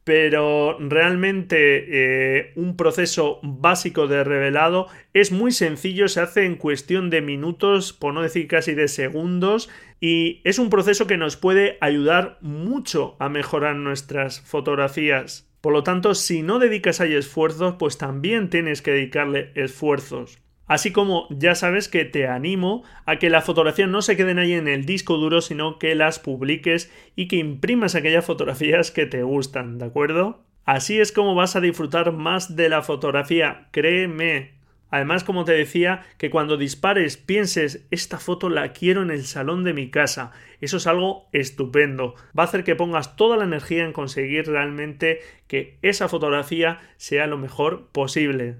pero 0.04 0.76
realmente 0.80 1.84
eh, 1.88 2.52
un 2.56 2.76
proceso 2.76 3.38
básico 3.42 4.08
de 4.08 4.24
revelado 4.24 4.88
es 5.12 5.30
muy 5.30 5.52
sencillo, 5.52 6.08
se 6.08 6.20
hace 6.20 6.44
en 6.44 6.56
cuestión 6.56 7.08
de 7.08 7.22
minutos, 7.22 7.92
por 7.92 8.12
no 8.12 8.22
decir 8.22 8.48
casi 8.48 8.74
de 8.74 8.88
segundos, 8.88 9.70
y 10.00 10.40
es 10.44 10.58
un 10.58 10.70
proceso 10.70 11.06
que 11.06 11.16
nos 11.16 11.36
puede 11.36 11.78
ayudar 11.80 12.38
mucho 12.40 13.16
a 13.20 13.28
mejorar 13.28 13.76
nuestras 13.76 14.40
fotografías. 14.40 15.48
Por 15.60 15.72
lo 15.72 15.84
tanto, 15.84 16.16
si 16.16 16.42
no 16.42 16.58
dedicas 16.58 17.00
ahí 17.00 17.14
esfuerzos, 17.14 17.76
pues 17.78 17.96
también 17.96 18.50
tienes 18.50 18.82
que 18.82 18.90
dedicarle 18.90 19.52
esfuerzos. 19.54 20.41
Así 20.66 20.92
como 20.92 21.26
ya 21.30 21.54
sabes 21.54 21.88
que 21.88 22.04
te 22.04 22.28
animo 22.28 22.84
a 23.04 23.16
que 23.16 23.30
las 23.30 23.44
fotografías 23.44 23.88
no 23.88 24.00
se 24.00 24.16
queden 24.16 24.38
ahí 24.38 24.52
en 24.52 24.68
el 24.68 24.86
disco 24.86 25.16
duro, 25.16 25.40
sino 25.40 25.78
que 25.78 25.94
las 25.94 26.18
publiques 26.18 26.92
y 27.16 27.28
que 27.28 27.36
imprimas 27.36 27.94
aquellas 27.94 28.24
fotografías 28.24 28.90
que 28.90 29.06
te 29.06 29.22
gustan, 29.22 29.78
¿de 29.78 29.86
acuerdo? 29.86 30.44
Así 30.64 31.00
es 31.00 31.10
como 31.10 31.34
vas 31.34 31.56
a 31.56 31.60
disfrutar 31.60 32.12
más 32.12 32.54
de 32.54 32.68
la 32.68 32.82
fotografía, 32.82 33.68
créeme. 33.72 34.52
Además, 34.92 35.24
como 35.24 35.44
te 35.44 35.52
decía, 35.52 36.02
que 36.18 36.30
cuando 36.30 36.58
dispares 36.58 37.16
pienses, 37.16 37.86
esta 37.90 38.18
foto 38.18 38.50
la 38.50 38.72
quiero 38.72 39.02
en 39.02 39.10
el 39.10 39.24
salón 39.24 39.64
de 39.64 39.72
mi 39.72 39.90
casa. 39.90 40.32
Eso 40.60 40.76
es 40.76 40.86
algo 40.86 41.28
estupendo. 41.32 42.14
Va 42.38 42.42
a 42.42 42.46
hacer 42.46 42.62
que 42.62 42.76
pongas 42.76 43.16
toda 43.16 43.38
la 43.38 43.44
energía 43.44 43.84
en 43.84 43.94
conseguir 43.94 44.46
realmente 44.46 45.20
que 45.48 45.78
esa 45.80 46.08
fotografía 46.08 46.78
sea 46.98 47.26
lo 47.26 47.38
mejor 47.38 47.88
posible. 47.88 48.56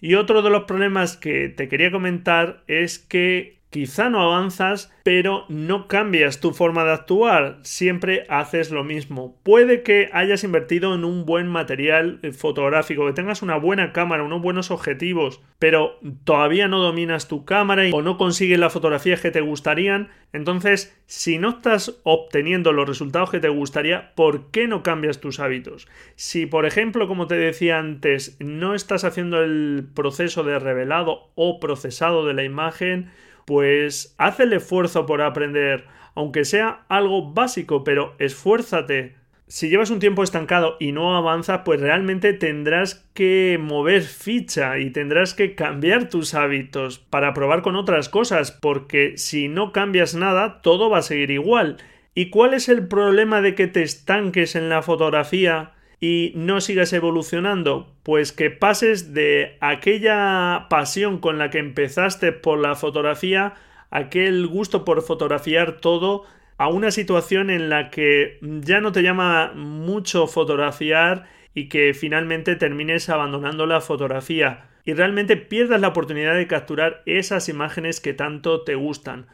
Y 0.00 0.14
otro 0.14 0.42
de 0.42 0.50
los 0.50 0.64
problemas 0.64 1.16
que 1.16 1.48
te 1.48 1.68
quería 1.68 1.90
comentar 1.90 2.64
es 2.66 2.98
que 2.98 3.59
quizá 3.70 4.10
no 4.10 4.20
avanzas, 4.20 4.92
pero 5.04 5.44
no 5.48 5.86
cambias 5.86 6.40
tu 6.40 6.52
forma 6.52 6.84
de 6.84 6.92
actuar, 6.92 7.58
siempre 7.62 8.26
haces 8.28 8.70
lo 8.70 8.84
mismo. 8.84 9.38
Puede 9.42 9.82
que 9.82 10.10
hayas 10.12 10.44
invertido 10.44 10.94
en 10.94 11.04
un 11.04 11.24
buen 11.24 11.46
material 11.46 12.20
fotográfico, 12.36 13.06
que 13.06 13.12
tengas 13.12 13.42
una 13.42 13.56
buena 13.56 13.92
cámara, 13.92 14.24
unos 14.24 14.42
buenos 14.42 14.70
objetivos, 14.70 15.40
pero 15.58 15.98
todavía 16.24 16.68
no 16.68 16.80
dominas 16.80 17.28
tu 17.28 17.44
cámara 17.44 17.84
o 17.92 18.02
no 18.02 18.18
consigues 18.18 18.58
las 18.58 18.72
fotografías 18.72 19.20
que 19.20 19.30
te 19.30 19.40
gustarían, 19.40 20.08
entonces 20.32 20.96
si 21.06 21.38
no 21.38 21.50
estás 21.50 22.00
obteniendo 22.02 22.72
los 22.72 22.88
resultados 22.88 23.30
que 23.30 23.40
te 23.40 23.48
gustaría, 23.48 24.14
¿por 24.14 24.50
qué 24.50 24.68
no 24.68 24.82
cambias 24.82 25.20
tus 25.20 25.40
hábitos? 25.40 25.88
Si 26.16 26.46
por 26.46 26.66
ejemplo, 26.66 27.06
como 27.06 27.26
te 27.26 27.36
decía 27.36 27.78
antes, 27.78 28.36
no 28.40 28.74
estás 28.74 29.04
haciendo 29.04 29.42
el 29.42 29.88
proceso 29.94 30.42
de 30.42 30.58
revelado 30.58 31.30
o 31.34 31.60
procesado 31.60 32.26
de 32.26 32.34
la 32.34 32.44
imagen, 32.44 33.10
pues 33.50 34.14
haz 34.16 34.38
el 34.38 34.52
esfuerzo 34.52 35.06
por 35.06 35.22
aprender, 35.22 35.84
aunque 36.14 36.44
sea 36.44 36.84
algo 36.88 37.32
básico, 37.32 37.82
pero 37.82 38.14
esfuérzate. 38.20 39.16
Si 39.48 39.68
llevas 39.68 39.90
un 39.90 39.98
tiempo 39.98 40.22
estancado 40.22 40.76
y 40.78 40.92
no 40.92 41.16
avanzas, 41.16 41.62
pues 41.64 41.80
realmente 41.80 42.32
tendrás 42.32 43.10
que 43.12 43.58
mover 43.60 44.02
ficha 44.02 44.78
y 44.78 44.90
tendrás 44.90 45.34
que 45.34 45.56
cambiar 45.56 46.08
tus 46.08 46.34
hábitos 46.34 47.00
para 47.00 47.34
probar 47.34 47.62
con 47.62 47.74
otras 47.74 48.08
cosas, 48.08 48.52
porque 48.52 49.14
si 49.16 49.48
no 49.48 49.72
cambias 49.72 50.14
nada, 50.14 50.62
todo 50.62 50.88
va 50.88 50.98
a 50.98 51.02
seguir 51.02 51.32
igual. 51.32 51.78
¿Y 52.14 52.30
cuál 52.30 52.54
es 52.54 52.68
el 52.68 52.86
problema 52.86 53.40
de 53.40 53.56
que 53.56 53.66
te 53.66 53.82
estanques 53.82 54.54
en 54.54 54.68
la 54.68 54.82
fotografía 54.82 55.72
y 56.00 56.32
no 56.34 56.60
sigas 56.60 56.92
evolucionando? 56.92 57.94
Pues 58.02 58.32
que 58.32 58.50
pases 58.50 59.12
de 59.12 59.56
aquella 59.60 60.66
pasión 60.70 61.18
con 61.18 61.38
la 61.38 61.50
que 61.50 61.58
empezaste 61.58 62.32
por 62.32 62.58
la 62.58 62.74
fotografía, 62.74 63.54
aquel 63.90 64.46
gusto 64.46 64.84
por 64.84 65.02
fotografiar 65.02 65.80
todo, 65.80 66.24
a 66.56 66.68
una 66.68 66.90
situación 66.90 67.48
en 67.48 67.70
la 67.70 67.90
que 67.90 68.38
ya 68.42 68.80
no 68.80 68.92
te 68.92 69.02
llama 69.02 69.52
mucho 69.54 70.26
fotografiar 70.26 71.26
y 71.54 71.68
que 71.68 71.94
finalmente 71.94 72.56
termines 72.56 73.08
abandonando 73.08 73.66
la 73.66 73.80
fotografía 73.80 74.66
y 74.84 74.92
realmente 74.92 75.36
pierdas 75.36 75.80
la 75.80 75.88
oportunidad 75.88 76.34
de 76.34 76.46
capturar 76.46 77.02
esas 77.06 77.48
imágenes 77.48 78.00
que 78.00 78.12
tanto 78.12 78.62
te 78.62 78.74
gustan 78.74 79.26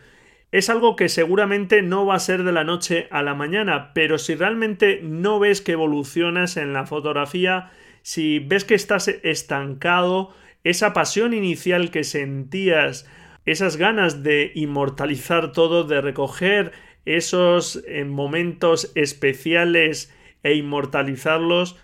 es 0.57 0.71
algo 0.71 0.97
que 0.97 1.11
seguramente 1.11 1.83
no 1.83 2.07
va 2.07 2.15
a 2.15 2.19
ser 2.19 2.43
de 2.43 2.51
la 2.51 2.65
noche 2.65 3.09
a 3.11 3.23
la 3.23 3.35
mañana, 3.35 3.93
pero 3.93 4.17
si 4.17 4.35
realmente 4.35 5.01
no 5.03 5.39
ves 5.39 5.61
que 5.61 5.73
evolucionas 5.73 6.57
en 6.57 6.73
la 6.73 6.87
fotografía, 6.87 7.71
si 8.01 8.39
ves 8.39 8.65
que 8.65 8.75
estás 8.75 9.09
estancado, 9.09 10.35
esa 10.65 10.95
pasión 10.95 11.35
inicial 11.35 11.91
que 11.91 12.05
sentías, 12.05 13.07
esas 13.45 13.77
ganas 13.77 14.23
de 14.23 14.53
inmortalizar 14.55 15.53
todo, 15.53 15.85
de 15.85 16.01
recoger 16.01 16.73
esos 17.05 17.85
eh, 17.87 18.07
momentos 18.07 18.93
especiales 18.95 20.11
e 20.43 20.55
inmortalizarlos, 20.55 21.77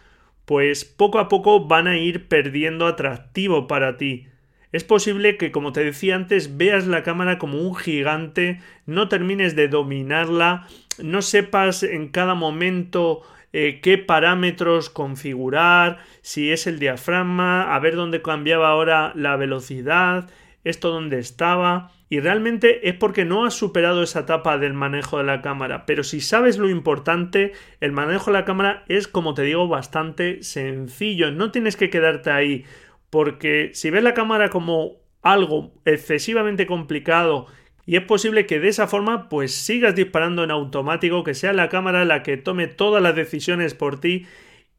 pues 0.47 0.87
poco 0.87 1.19
a 1.19 1.29
poco 1.29 1.67
van 1.67 1.89
a 1.89 1.99
ir 1.99 2.27
perdiendo 2.27 2.87
atractivo 2.87 3.67
para 3.67 3.99
ti. 3.99 4.29
Es 4.73 4.85
posible 4.85 5.37
que, 5.37 5.53
como 5.53 5.73
te 5.73 5.85
decía 5.85 6.17
antes, 6.17 6.57
veas 6.57 6.87
la 6.87 7.03
cámara 7.03 7.39
como 7.39 7.59
un 7.61 7.77
gigante, 7.77 8.61
no 8.87 9.09
termines 9.09 9.55
de 9.55 9.69
dominarla, 9.69 10.67
no 10.99 11.21
sepas 11.21 11.83
en 11.83 12.09
cada 12.09 12.35
momento 12.35 13.23
eh, 13.53 13.81
qué 13.83 13.99
parámetros 13.99 14.89
configurar, 14.89 15.99
si 16.23 16.51
es 16.51 16.67
el 16.67 16.79
diafragma, 16.79 17.75
a 17.75 17.79
ver 17.81 17.97
dónde 17.97 18.23
cambiaba 18.23 18.71
ahora 18.71 19.13
la 19.15 19.37
velocidad, 19.37 20.31
esto 20.65 20.91
dónde 20.91 21.19
estaba. 21.19 21.91
Y 22.09 22.21
realmente 22.21 22.89
es 22.89 22.95
porque 22.95 23.25
no 23.25 23.45
has 23.45 23.55
superado 23.55 24.03
esa 24.03 24.21
etapa 24.21 24.59
del 24.59 24.75
manejo 24.75 25.19
de 25.19 25.25
la 25.25 25.41
cámara. 25.43 25.87
Pero 25.87 26.05
si 26.05 26.21
sabes 26.21 26.59
lo 26.59 26.69
importante, 26.69 27.53
el 27.81 27.93
manejo 27.93 28.31
de 28.31 28.39
la 28.39 28.45
cámara 28.45 28.85
es, 28.89 29.09
como 29.09 29.35
te 29.35 29.43
digo, 29.43 29.67
bastante 29.67 30.43
sencillo. 30.43 31.31
No 31.31 31.51
tienes 31.51 31.77
que 31.77 31.89
quedarte 31.91 32.31
ahí 32.31 32.65
porque 33.13 33.73
si 33.75 33.91
ves 33.91 34.03
la 34.03 34.15
cámara 34.15 34.49
como 34.49 35.03
algo 35.21 35.75
excesivamente 35.85 36.67
complicado 36.67 37.47
y 37.85 37.97
es 37.97 38.05
posible 38.05 38.47
que 38.47 38.59
de 38.59 38.69
esa 38.69 38.87
forma 38.87 39.29
pues 39.29 39.53
sigas 39.53 39.95
disparando 39.95 40.43
en 40.45 40.51
automático, 40.51 41.23
que 41.23 41.35
sea 41.35 41.53
la 41.53 41.69
cámara 41.69 42.07
la 42.07 42.23
que 42.23 42.39
tome 42.39 42.69
todas 42.69 43.03
las 43.03 43.15
decisiones 43.15 43.75
por 43.75 44.01
ti 44.01 44.25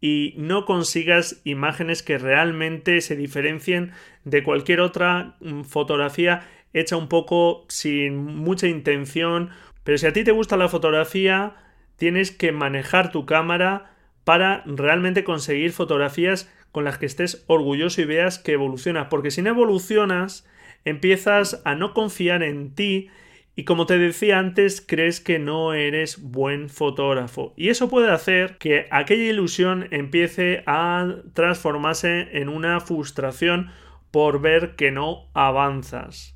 y 0.01 0.33
no 0.35 0.65
consigas 0.65 1.41
imágenes 1.43 2.01
que 2.01 2.17
realmente 2.17 3.01
se 3.01 3.15
diferencien 3.15 3.91
de 4.23 4.41
cualquier 4.41 4.81
otra 4.81 5.35
mm, 5.39 5.61
fotografía 5.61 6.49
hecha 6.73 6.97
un 6.97 7.09
poco 7.09 7.65
sin 7.69 8.15
mucha 8.17 8.65
intención. 8.65 9.51
Pero 9.83 9.99
si 9.99 10.07
a 10.07 10.13
ti 10.13 10.23
te 10.23 10.31
gusta 10.31 10.57
la 10.57 10.69
fotografía, 10.69 11.53
tienes 11.97 12.31
que 12.31 12.51
manejar 12.51 13.11
tu 13.11 13.27
cámara 13.27 13.92
para 14.23 14.63
realmente 14.65 15.23
conseguir 15.23 15.71
fotografías 15.71 16.51
con 16.71 16.83
las 16.83 16.97
que 16.97 17.05
estés 17.05 17.43
orgulloso 17.47 18.01
y 18.01 18.05
veas 18.05 18.39
que 18.39 18.53
evolucionas, 18.53 19.07
porque 19.09 19.31
si 19.31 19.41
no 19.41 19.49
evolucionas, 19.49 20.47
empiezas 20.85 21.61
a 21.65 21.75
no 21.75 21.93
confiar 21.93 22.43
en 22.43 22.73
ti 22.73 23.09
y 23.55 23.65
como 23.65 23.85
te 23.85 23.99
decía 23.99 24.39
antes, 24.39 24.83
crees 24.85 25.19
que 25.19 25.37
no 25.37 25.73
eres 25.73 26.19
buen 26.21 26.69
fotógrafo. 26.69 27.53
Y 27.55 27.69
eso 27.69 27.87
puede 27.87 28.11
hacer 28.11 28.57
que 28.57 28.87
aquella 28.89 29.25
ilusión 29.25 29.87
empiece 29.91 30.63
a 30.65 31.17
transformarse 31.33 32.29
en 32.39 32.49
una 32.49 32.79
frustración 32.79 33.69
por 34.09 34.41
ver 34.41 34.75
que 34.75 34.91
no 34.91 35.29
avanzas. 35.35 36.35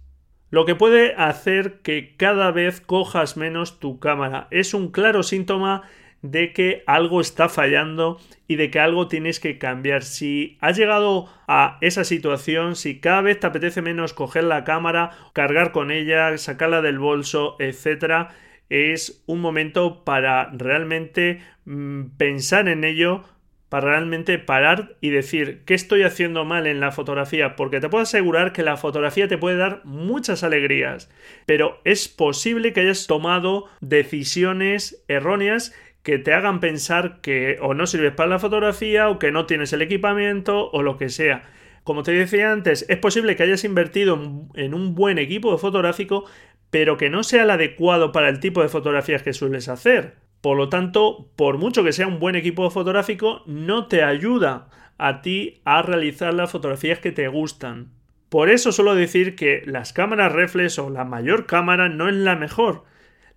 Lo 0.52 0.66
que 0.66 0.76
puede 0.76 1.16
hacer 1.16 1.80
que 1.82 2.16
cada 2.16 2.52
vez 2.52 2.82
cojas 2.82 3.36
menos 3.36 3.80
tu 3.80 4.00
cámara. 4.00 4.48
Es 4.52 4.76
un 4.76 4.92
claro 4.92 5.24
síntoma 5.24 5.84
de 6.22 6.54
que 6.54 6.84
algo 6.88 7.22
está 7.22 7.50
fallando 7.50 8.20
y 8.48 8.56
de 8.56 8.72
que 8.72 8.80
algo 8.80 9.08
tienes 9.08 9.40
que 9.40 9.58
cambiar. 9.58 10.04
Si 10.04 10.58
has 10.62 10.78
llegado 10.78 11.30
a 11.48 11.78
esa 11.82 12.04
situación, 12.04 12.76
si 12.76 13.00
cada 13.00 13.22
vez 13.22 13.40
te 13.40 13.48
apetece 13.48 13.82
menos 13.82 14.14
coger 14.14 14.44
la 14.44 14.64
cámara, 14.64 15.12
cargar 15.34 15.72
con 15.72 15.92
ella, 15.92 16.38
sacarla 16.38 16.82
del 16.82 17.00
bolso, 17.00 17.56
etcétera, 17.60 18.30
es 18.70 19.24
un 19.28 19.42
momento 19.42 20.04
para 20.04 20.50
realmente 20.54 21.42
mm, 21.66 22.18
pensar 22.18 22.68
en 22.68 22.84
ello, 22.84 23.24
para 23.70 23.90
realmente 23.92 24.40
parar 24.40 24.96
y 25.02 25.10
decir 25.10 25.64
qué 25.66 25.74
estoy 25.74 26.04
haciendo 26.04 26.46
mal 26.46 26.68
en 26.68 26.80
la 26.80 26.92
fotografía, 26.92 27.56
porque 27.56 27.80
te 27.80 27.90
puedo 27.90 28.04
asegurar 28.04 28.54
que 28.54 28.64
la 28.64 28.78
fotografía 28.78 29.28
te 29.28 29.38
puede 29.38 29.58
dar 29.58 29.82
muchas 29.84 30.44
alegrías, 30.44 31.10
pero 31.46 31.82
es 31.84 32.08
posible 32.08 32.72
que 32.72 32.82
hayas 32.82 33.08
tomado 33.08 33.66
decisiones 33.82 35.04
erróneas 35.08 35.74
que 36.08 36.20
te 36.20 36.34
hagan 36.34 36.62
pensar 36.62 37.20
que 37.20 37.58
o 37.62 37.74
no 37.74 37.86
sirves 37.86 38.14
para 38.14 38.30
la 38.30 38.40
fotografía 38.40 39.10
o 39.10 39.20
que 39.20 39.34
no 39.34 39.46
tienes 39.46 39.74
el 39.74 39.82
equipamiento 39.82 40.72
o 40.72 40.82
lo 40.82 40.96
que 40.96 41.10
sea. 41.10 41.44
Como 41.84 42.04
te 42.04 42.14
decía 42.14 42.54
antes, 42.54 42.86
es 42.88 42.98
posible 42.98 43.36
que 43.36 43.44
hayas 43.44 43.66
invertido 43.66 44.18
en 44.54 44.74
un 44.74 44.96
buen 44.96 45.18
equipo 45.18 45.58
fotográfico, 45.58 46.24
pero 46.70 46.96
que 46.96 47.10
no 47.10 47.24
sea 47.24 47.44
el 47.44 47.50
adecuado 47.50 48.14
para 48.14 48.30
el 48.30 48.40
tipo 48.40 48.62
de 48.62 48.70
fotografías 48.70 49.22
que 49.22 49.34
sueles 49.34 49.68
hacer. 49.68 50.16
Por 50.40 50.56
lo 50.56 50.70
tanto, 50.70 51.30
por 51.36 51.58
mucho 51.58 51.84
que 51.84 51.92
sea 51.92 52.08
un 52.08 52.20
buen 52.20 52.38
equipo 52.38 52.70
fotográfico, 52.70 53.44
no 53.46 53.88
te 53.88 54.02
ayuda 54.02 54.70
a 54.98 55.22
ti 55.22 55.60
a 55.66 55.82
realizar 55.82 56.34
las 56.34 56.50
fotografías 56.50 57.00
que 57.00 57.12
te 57.12 57.28
gustan. 57.28 57.92
Por 58.30 58.50
eso 58.50 58.72
suelo 58.72 58.96
decir 58.96 59.36
que 59.36 59.62
las 59.66 59.92
cámaras 59.92 60.32
reflex 60.32 60.80
o 60.80 60.90
la 60.90 61.04
mayor 61.04 61.48
cámara 61.48 61.90
no 61.90 62.08
es 62.08 62.16
la 62.16 62.38
mejor. 62.38 62.86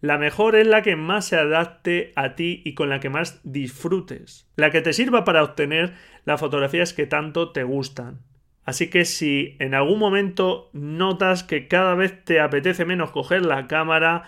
La 0.01 0.17
mejor 0.17 0.57
es 0.57 0.67
la 0.67 0.83
que 0.83 0.97
más 0.97 1.27
se 1.27 1.37
adapte 1.37 2.13
a 2.17 2.35
ti 2.35 2.63
y 2.65 2.75
con 2.75 2.89
la 2.89 3.01
que 3.01 3.11
más 3.11 3.41
disfrutes. 3.45 4.51
La 4.57 4.71
que 4.71 4.81
te 4.81 4.95
sirva 4.95 5.25
para 5.25 5.43
obtener 5.45 5.93
las 6.25 6.41
fotografías 6.41 6.95
que 6.95 7.07
tanto 7.07 7.53
te 7.53 7.65
gustan. 7.65 8.21
Así 8.65 8.89
que 8.89 9.05
si 9.05 9.57
en 9.59 9.75
algún 9.75 9.99
momento 9.99 10.71
notas 10.73 11.45
que 11.45 11.69
cada 11.69 11.95
vez 11.95 12.25
te 12.25 12.41
apetece 12.41 12.85
menos 12.85 13.11
coger 13.11 13.45
la 13.45 13.67
cámara, 13.67 14.25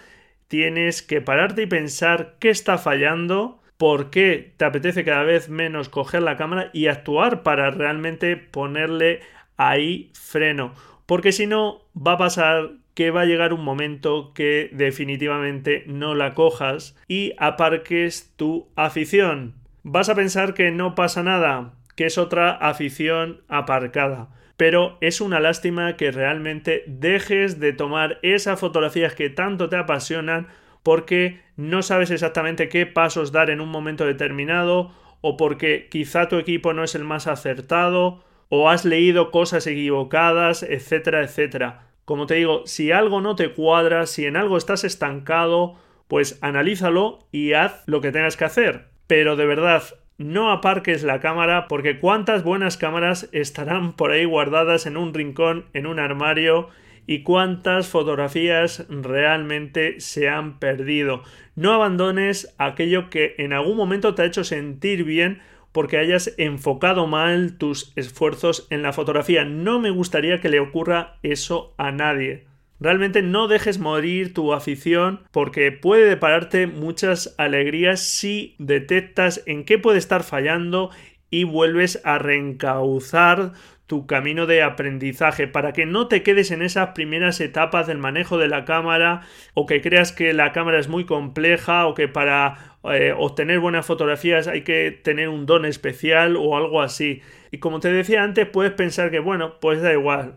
tienes 0.48 1.00
que 1.00 1.20
pararte 1.20 1.62
y 1.62 1.66
pensar 1.66 2.36
qué 2.38 2.50
está 2.50 2.76
fallando, 2.76 3.62
por 3.78 4.10
qué 4.10 4.52
te 4.56 4.64
apetece 4.64 5.04
cada 5.04 5.22
vez 5.22 5.48
menos 5.48 5.88
coger 5.88 6.22
la 6.22 6.36
cámara 6.36 6.70
y 6.72 6.88
actuar 6.88 7.42
para 7.42 7.70
realmente 7.70 8.36
ponerle 8.36 9.20
ahí 9.56 10.10
freno. 10.14 10.74
Porque 11.12 11.32
si 11.32 11.46
no, 11.46 11.82
va 11.94 12.12
a 12.12 12.16
pasar 12.16 12.70
que 12.94 13.10
va 13.10 13.20
a 13.20 13.26
llegar 13.26 13.52
un 13.52 13.62
momento 13.62 14.32
que 14.32 14.70
definitivamente 14.72 15.84
no 15.86 16.14
la 16.14 16.32
cojas 16.32 16.96
y 17.06 17.34
aparques 17.36 18.32
tu 18.36 18.70
afición. 18.76 19.52
Vas 19.82 20.08
a 20.08 20.14
pensar 20.14 20.54
que 20.54 20.70
no 20.70 20.94
pasa 20.94 21.22
nada, 21.22 21.74
que 21.96 22.06
es 22.06 22.16
otra 22.16 22.52
afición 22.52 23.42
aparcada. 23.48 24.30
Pero 24.56 24.96
es 25.02 25.20
una 25.20 25.38
lástima 25.38 25.98
que 25.98 26.12
realmente 26.12 26.82
dejes 26.86 27.60
de 27.60 27.74
tomar 27.74 28.18
esas 28.22 28.58
fotografías 28.58 29.14
que 29.14 29.28
tanto 29.28 29.68
te 29.68 29.76
apasionan 29.76 30.46
porque 30.82 31.42
no 31.58 31.82
sabes 31.82 32.10
exactamente 32.10 32.70
qué 32.70 32.86
pasos 32.86 33.32
dar 33.32 33.50
en 33.50 33.60
un 33.60 33.68
momento 33.68 34.06
determinado 34.06 34.92
o 35.20 35.36
porque 35.36 35.88
quizá 35.90 36.28
tu 36.28 36.36
equipo 36.36 36.72
no 36.72 36.82
es 36.82 36.94
el 36.94 37.04
más 37.04 37.26
acertado 37.26 38.24
o 38.54 38.68
has 38.68 38.84
leído 38.84 39.30
cosas 39.30 39.66
equivocadas, 39.66 40.62
etcétera, 40.62 41.22
etcétera. 41.22 41.86
Como 42.04 42.26
te 42.26 42.34
digo, 42.34 42.66
si 42.66 42.92
algo 42.92 43.22
no 43.22 43.34
te 43.34 43.54
cuadra, 43.54 44.04
si 44.04 44.26
en 44.26 44.36
algo 44.36 44.58
estás 44.58 44.84
estancado, 44.84 45.76
pues 46.06 46.38
analízalo 46.42 47.20
y 47.32 47.54
haz 47.54 47.82
lo 47.86 48.02
que 48.02 48.12
tengas 48.12 48.36
que 48.36 48.44
hacer. 48.44 48.88
Pero 49.06 49.36
de 49.36 49.46
verdad, 49.46 49.82
no 50.18 50.52
aparques 50.52 51.02
la 51.02 51.18
cámara 51.18 51.66
porque 51.66 51.98
cuántas 51.98 52.44
buenas 52.44 52.76
cámaras 52.76 53.30
estarán 53.32 53.94
por 53.94 54.10
ahí 54.10 54.26
guardadas 54.26 54.84
en 54.84 54.98
un 54.98 55.14
rincón, 55.14 55.64
en 55.72 55.86
un 55.86 55.98
armario 55.98 56.68
y 57.06 57.22
cuántas 57.22 57.88
fotografías 57.88 58.86
realmente 58.88 60.00
se 60.00 60.28
han 60.28 60.58
perdido. 60.58 61.22
No 61.54 61.72
abandones 61.72 62.54
aquello 62.58 63.10
que 63.10 63.34
en 63.38 63.52
algún 63.52 63.76
momento 63.76 64.14
te 64.14 64.22
ha 64.22 64.26
hecho 64.26 64.44
sentir 64.44 65.04
bien 65.04 65.40
porque 65.72 65.96
hayas 65.96 66.34
enfocado 66.36 67.06
mal 67.06 67.56
tus 67.58 67.92
esfuerzos 67.96 68.66
en 68.70 68.82
la 68.82 68.92
fotografía. 68.92 69.44
No 69.44 69.80
me 69.80 69.90
gustaría 69.90 70.40
que 70.40 70.48
le 70.48 70.60
ocurra 70.60 71.18
eso 71.22 71.74
a 71.78 71.90
nadie. 71.90 72.44
Realmente 72.78 73.22
no 73.22 73.46
dejes 73.46 73.78
morir 73.78 74.34
tu 74.34 74.52
afición 74.52 75.20
porque 75.30 75.70
puede 75.70 76.04
depararte 76.04 76.66
muchas 76.66 77.34
alegrías 77.38 78.00
si 78.00 78.56
detectas 78.58 79.42
en 79.46 79.64
qué 79.64 79.78
puede 79.78 79.98
estar 79.98 80.24
fallando 80.24 80.90
y 81.30 81.44
vuelves 81.44 82.00
a 82.04 82.18
reencauzar 82.18 83.52
tu 83.92 84.06
camino 84.06 84.46
de 84.46 84.62
aprendizaje 84.62 85.46
para 85.46 85.74
que 85.74 85.84
no 85.84 86.08
te 86.08 86.22
quedes 86.22 86.50
en 86.50 86.62
esas 86.62 86.92
primeras 86.94 87.42
etapas 87.42 87.86
del 87.86 87.98
manejo 87.98 88.38
de 88.38 88.48
la 88.48 88.64
cámara 88.64 89.20
o 89.52 89.66
que 89.66 89.82
creas 89.82 90.12
que 90.12 90.32
la 90.32 90.52
cámara 90.52 90.78
es 90.78 90.88
muy 90.88 91.04
compleja 91.04 91.86
o 91.86 91.92
que 91.92 92.08
para 92.08 92.78
eh, 92.84 93.12
obtener 93.14 93.60
buenas 93.60 93.84
fotografías 93.84 94.48
hay 94.48 94.62
que 94.62 94.92
tener 94.92 95.28
un 95.28 95.44
don 95.44 95.66
especial 95.66 96.38
o 96.38 96.56
algo 96.56 96.80
así. 96.80 97.20
Y 97.50 97.58
como 97.58 97.80
te 97.80 97.92
decía 97.92 98.22
antes, 98.22 98.48
puedes 98.48 98.72
pensar 98.72 99.10
que 99.10 99.18
bueno, 99.18 99.60
pues 99.60 99.82
da 99.82 99.92
igual 99.92 100.36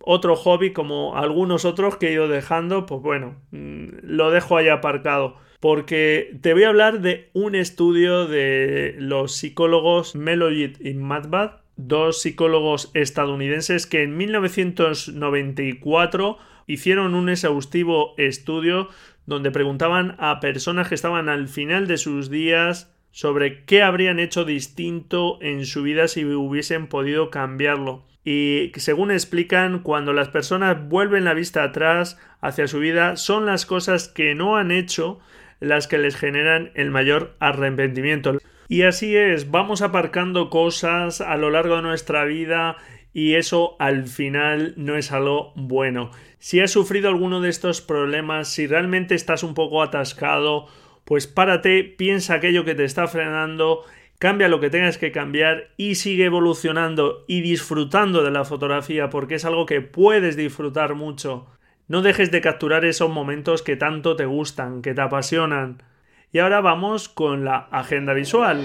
otro 0.00 0.34
hobby 0.34 0.72
como 0.72 1.16
algunos 1.16 1.64
otros 1.64 1.98
que 1.98 2.08
he 2.08 2.12
ido 2.14 2.26
dejando, 2.26 2.84
pues 2.84 3.00
bueno, 3.00 3.36
mm, 3.52 3.90
lo 4.02 4.32
dejo 4.32 4.56
ahí 4.56 4.68
aparcado. 4.68 5.36
Porque 5.60 6.36
te 6.40 6.52
voy 6.52 6.64
a 6.64 6.70
hablar 6.70 7.00
de 7.00 7.30
un 7.32 7.54
estudio 7.54 8.26
de 8.26 8.96
los 8.98 9.36
psicólogos 9.36 10.16
Melojit 10.16 10.84
y 10.84 10.94
Madbad, 10.94 11.60
dos 11.78 12.20
psicólogos 12.20 12.90
estadounidenses 12.92 13.86
que 13.86 14.02
en 14.02 14.18
1994 14.18 16.36
hicieron 16.66 17.14
un 17.14 17.30
exhaustivo 17.30 18.12
estudio 18.18 18.90
donde 19.24 19.50
preguntaban 19.50 20.14
a 20.18 20.40
personas 20.40 20.88
que 20.88 20.94
estaban 20.94 21.30
al 21.30 21.48
final 21.48 21.86
de 21.86 21.96
sus 21.96 22.28
días 22.28 22.94
sobre 23.10 23.64
qué 23.64 23.82
habrían 23.82 24.18
hecho 24.18 24.44
distinto 24.44 25.38
en 25.40 25.64
su 25.64 25.82
vida 25.82 26.08
si 26.08 26.26
hubiesen 26.26 26.88
podido 26.88 27.30
cambiarlo 27.30 28.04
y 28.30 28.72
según 28.76 29.10
explican, 29.10 29.78
cuando 29.78 30.12
las 30.12 30.28
personas 30.28 30.86
vuelven 30.86 31.24
la 31.24 31.32
vista 31.32 31.62
atrás 31.62 32.18
hacia 32.42 32.68
su 32.68 32.78
vida, 32.78 33.16
son 33.16 33.46
las 33.46 33.64
cosas 33.64 34.08
que 34.08 34.34
no 34.34 34.58
han 34.58 34.70
hecho 34.70 35.18
las 35.60 35.88
que 35.88 35.96
les 35.96 36.14
generan 36.14 36.70
el 36.74 36.90
mayor 36.90 37.36
arrepentimiento. 37.40 38.38
Y 38.68 38.82
así 38.82 39.16
es, 39.16 39.50
vamos 39.50 39.82
aparcando 39.82 40.50
cosas 40.50 41.20
a 41.20 41.36
lo 41.36 41.50
largo 41.50 41.76
de 41.76 41.82
nuestra 41.82 42.24
vida 42.24 42.76
y 43.12 43.34
eso 43.34 43.76
al 43.78 44.06
final 44.06 44.74
no 44.76 44.96
es 44.96 45.10
algo 45.10 45.52
bueno. 45.56 46.10
Si 46.38 46.60
has 46.60 46.70
sufrido 46.70 47.08
alguno 47.08 47.40
de 47.40 47.48
estos 47.48 47.80
problemas, 47.80 48.48
si 48.48 48.66
realmente 48.66 49.14
estás 49.14 49.42
un 49.42 49.54
poco 49.54 49.82
atascado, 49.82 50.66
pues 51.04 51.26
párate, 51.26 51.82
piensa 51.82 52.34
aquello 52.34 52.64
que 52.64 52.74
te 52.74 52.84
está 52.84 53.08
frenando 53.08 53.84
cambia 54.18 54.48
lo 54.48 54.60
que 54.60 54.70
tengas 54.70 54.98
que 54.98 55.12
cambiar 55.12 55.70
y 55.76 55.94
sigue 55.94 56.24
evolucionando 56.24 57.24
y 57.28 57.40
disfrutando 57.40 58.24
de 58.24 58.30
la 58.30 58.44
fotografía 58.44 59.10
porque 59.10 59.36
es 59.36 59.44
algo 59.44 59.64
que 59.66 59.80
puedes 59.80 60.36
disfrutar 60.36 60.94
mucho. 60.94 61.46
No 61.86 62.02
dejes 62.02 62.30
de 62.30 62.40
capturar 62.40 62.84
esos 62.84 63.08
momentos 63.08 63.62
que 63.62 63.76
tanto 63.76 64.16
te 64.16 64.26
gustan, 64.26 64.82
que 64.82 64.92
te 64.92 65.00
apasionan. 65.00 65.82
Y 66.32 66.38
ahora 66.38 66.60
vamos 66.60 67.08
con 67.08 67.44
la 67.44 67.68
agenda 67.70 68.12
visual. 68.12 68.64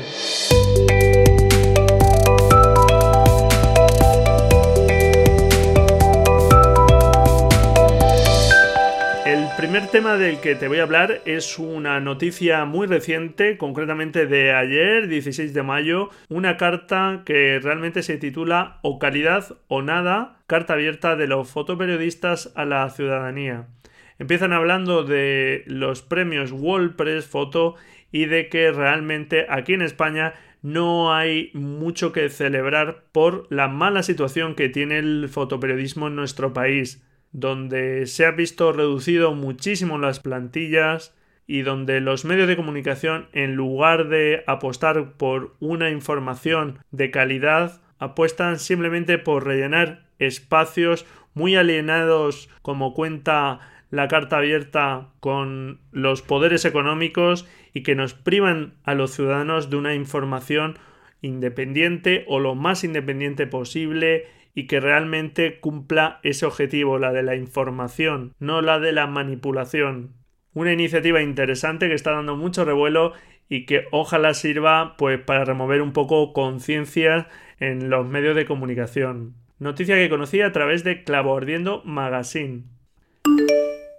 primer 9.64 9.88
tema 9.88 10.18
del 10.18 10.42
que 10.42 10.56
te 10.56 10.68
voy 10.68 10.80
a 10.80 10.84
hablar 10.84 11.22
es 11.26 11.58
una 11.58 12.00
noticia 12.00 12.66
muy 12.66 12.86
reciente, 12.86 13.58
concretamente 13.58 14.28
de 14.28 14.54
ayer, 14.54 15.08
16 15.08 15.54
de 15.54 15.64
mayo, 15.64 16.10
una 16.28 16.58
carta 16.58 17.22
que 17.26 17.60
realmente 17.60 18.04
se 18.04 18.18
titula 18.18 18.80
O 18.82 19.00
calidad 19.00 19.58
o 19.68 19.82
nada, 19.82 20.40
carta 20.48 20.74
abierta 20.74 21.16
de 21.16 21.28
los 21.28 21.50
fotoperiodistas 21.50 22.52
a 22.56 22.66
la 22.66 22.90
ciudadanía. 22.90 23.68
Empiezan 24.20 24.54
hablando 24.54 25.04
de 25.04 25.64
los 25.66 26.02
premios 26.02 26.52
World 26.52 26.96
Press 26.96 27.26
Photo 27.26 27.76
y 28.12 28.26
de 28.26 28.50
que 28.50 28.72
realmente 28.72 29.46
aquí 29.50 29.74
en 29.74 29.82
España 29.82 30.34
no 30.62 31.14
hay 31.14 31.52
mucho 31.54 32.12
que 32.12 32.30
celebrar 32.30 33.04
por 33.12 33.48
la 33.50 33.68
mala 33.68 34.04
situación 34.04 34.56
que 34.56 34.70
tiene 34.70 35.00
el 35.00 35.30
fotoperiodismo 35.30 36.08
en 36.08 36.16
nuestro 36.16 36.54
país 36.54 37.04
donde 37.34 38.06
se 38.06 38.26
ha 38.26 38.32
visto 38.32 38.72
reducido 38.72 39.34
muchísimo 39.34 39.98
las 39.98 40.20
plantillas 40.20 41.14
y 41.46 41.64
donde 41.64 42.00
los 42.00 42.24
medios 42.24 42.48
de 42.48 42.56
comunicación, 42.56 43.28
en 43.34 43.56
lugar 43.56 44.08
de 44.08 44.44
apostar 44.48 45.14
por 45.18 45.56
una 45.60 45.90
información 45.90 46.80
de 46.92 47.12
calidad, 47.12 47.82
apuestan 48.00 48.60
simplemente 48.60 49.18
por 49.18 49.46
rellenar 49.46 50.06
espacios 50.20 51.06
muy 51.34 51.56
alienados 51.56 52.50
como 52.62 52.94
cuenta 52.94 53.60
la 53.94 54.08
carta 54.08 54.38
abierta 54.38 55.10
con 55.20 55.80
los 55.92 56.24
poderes 56.24 56.66
económicos 56.66 57.48
y 57.76 57.84
que 57.84 57.94
nos 57.94 58.16
privan 58.16 58.74
a 58.84 58.96
los 58.96 59.12
ciudadanos 59.12 59.70
de 59.70 59.76
una 59.76 59.94
información 59.94 60.80
independiente 61.22 62.26
o 62.28 62.40
lo 62.40 62.56
más 62.56 62.84
independiente 62.84 63.46
posible 63.46 64.26
y 64.56 64.66
que 64.66 64.80
realmente 64.80 65.60
cumpla 65.60 66.20
ese 66.24 66.48
objetivo, 66.48 66.98
la 66.98 67.14
de 67.14 67.22
la 67.22 67.36
información, 67.36 68.34
no 68.40 68.64
la 68.64 68.80
de 68.80 68.94
la 68.94 69.06
manipulación. 69.06 70.16
Una 70.56 70.74
iniciativa 70.74 71.22
interesante 71.22 71.88
que 71.88 71.94
está 71.94 72.14
dando 72.14 72.36
mucho 72.36 72.66
revuelo 72.66 73.14
y 73.48 73.68
que 73.68 73.86
ojalá 73.92 74.34
sirva 74.34 74.98
pues 74.98 75.20
para 75.20 75.46
remover 75.46 75.84
un 75.84 75.94
poco 75.94 76.34
conciencia 76.34 77.28
en 77.60 77.92
los 77.92 78.08
medios 78.08 78.36
de 78.36 78.46
comunicación. 78.46 79.36
Noticia 79.60 79.98
que 79.98 80.10
conocí 80.10 80.42
a 80.42 80.52
través 80.52 80.84
de 80.84 81.04
Clavo 81.04 81.38
Ardiendo 81.38 81.84
Magazine. 81.86 82.64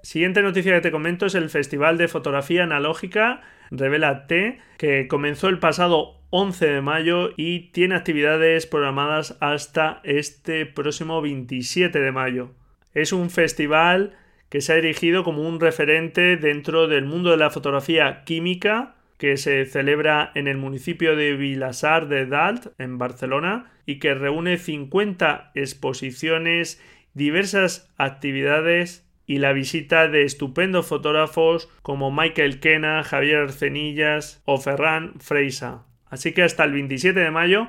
Siguiente 0.04 0.42
noticia 0.42 0.74
que 0.74 0.82
te 0.82 0.90
comento 0.90 1.24
es 1.24 1.34
el 1.34 1.48
Festival 1.48 1.96
de 1.96 2.08
Fotografía 2.08 2.64
Analógica 2.64 3.40
Revela 3.70 4.26
T, 4.26 4.58
que 4.76 5.08
comenzó 5.08 5.48
el 5.48 5.58
pasado 5.58 6.20
11 6.28 6.66
de 6.66 6.80
mayo 6.82 7.30
y 7.38 7.70
tiene 7.70 7.94
actividades 7.94 8.66
programadas 8.66 9.38
hasta 9.40 10.02
este 10.04 10.66
próximo 10.66 11.22
27 11.22 11.98
de 11.98 12.12
mayo. 12.12 12.50
Es 12.92 13.14
un 13.14 13.30
festival 13.30 14.12
que 14.50 14.60
se 14.60 14.74
ha 14.74 14.76
erigido 14.76 15.24
como 15.24 15.48
un 15.48 15.58
referente 15.58 16.36
dentro 16.36 16.86
del 16.86 17.06
mundo 17.06 17.30
de 17.30 17.38
la 17.38 17.48
fotografía 17.48 18.24
química 18.24 18.96
que 19.16 19.38
se 19.38 19.64
celebra 19.64 20.32
en 20.34 20.48
el 20.48 20.58
municipio 20.58 21.16
de 21.16 21.32
Vilasar 21.32 22.08
de 22.08 22.26
Dalt, 22.26 22.66
en 22.76 22.98
Barcelona, 22.98 23.72
y 23.86 24.00
que 24.00 24.12
reúne 24.12 24.58
50 24.58 25.52
exposiciones, 25.54 26.78
diversas 27.14 27.90
actividades 27.96 29.03
y 29.26 29.38
la 29.38 29.52
visita 29.52 30.08
de 30.08 30.22
estupendos 30.22 30.86
fotógrafos 30.86 31.68
como 31.82 32.10
Michael 32.10 32.60
Kena, 32.60 33.02
Javier 33.02 33.38
Arcenillas 33.38 34.42
o 34.44 34.58
Ferran 34.58 35.14
Freisa. 35.20 35.86
Así 36.06 36.32
que 36.32 36.42
hasta 36.42 36.64
el 36.64 36.72
27 36.72 37.18
de 37.18 37.30
mayo 37.30 37.68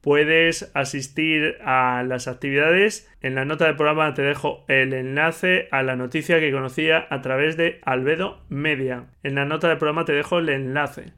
puedes 0.00 0.70
asistir 0.74 1.56
a 1.64 2.04
las 2.06 2.28
actividades. 2.28 3.10
En 3.20 3.34
la 3.34 3.44
nota 3.44 3.66
del 3.66 3.76
programa 3.76 4.14
te 4.14 4.22
dejo 4.22 4.64
el 4.68 4.92
enlace 4.92 5.68
a 5.72 5.82
la 5.82 5.96
noticia 5.96 6.38
que 6.38 6.52
conocía 6.52 7.06
a 7.10 7.22
través 7.22 7.56
de 7.56 7.80
Albedo 7.84 8.40
Media. 8.48 9.06
En 9.22 9.34
la 9.34 9.44
nota 9.44 9.68
del 9.68 9.78
programa 9.78 10.04
te 10.04 10.12
dejo 10.12 10.38
el 10.38 10.48
enlace. 10.48 11.12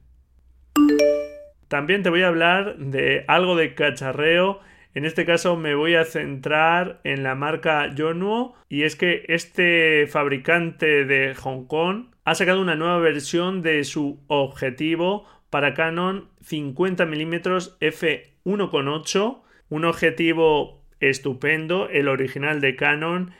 También 1.68 2.03
te 2.03 2.09
voy 2.09 2.22
a 2.22 2.29
hablar 2.29 2.79
de 2.79 3.24
algo 3.29 3.57
de 3.57 3.74
cacharreo. 3.74 4.61
En 4.98 5.04
este 5.04 5.24
caso 5.24 5.54
me 5.56 5.76
voy 5.76 5.94
a 5.94 6.04
centrar 6.04 7.00
en 7.04 7.22
la 7.22 7.37
marca 7.37 7.94
Yonuo 7.94 8.56
y 8.68 8.82
es 8.82 8.96
que 8.96 9.24
este 9.28 10.08
fabricante 10.08 11.04
de 11.04 11.37
Hong 11.37 11.68
Kong 11.68 12.06
ha 12.24 12.34
sacado 12.34 12.61
una 12.61 12.74
nueva 12.74 12.98
versión 12.98 13.62
de 13.62 13.84
su 13.84 14.18
objetivo 14.26 15.24
para 15.50 15.74
Canon 15.74 16.30
50 16.42 17.06
mm 17.06 17.34
f 17.78 18.34
1,8, 18.44 19.38
un 19.68 19.84
objetivo 19.84 20.82
estupendo, 20.98 21.88
el 21.88 22.08
original 22.08 22.61
de 22.61 22.74
Canon 22.74 23.30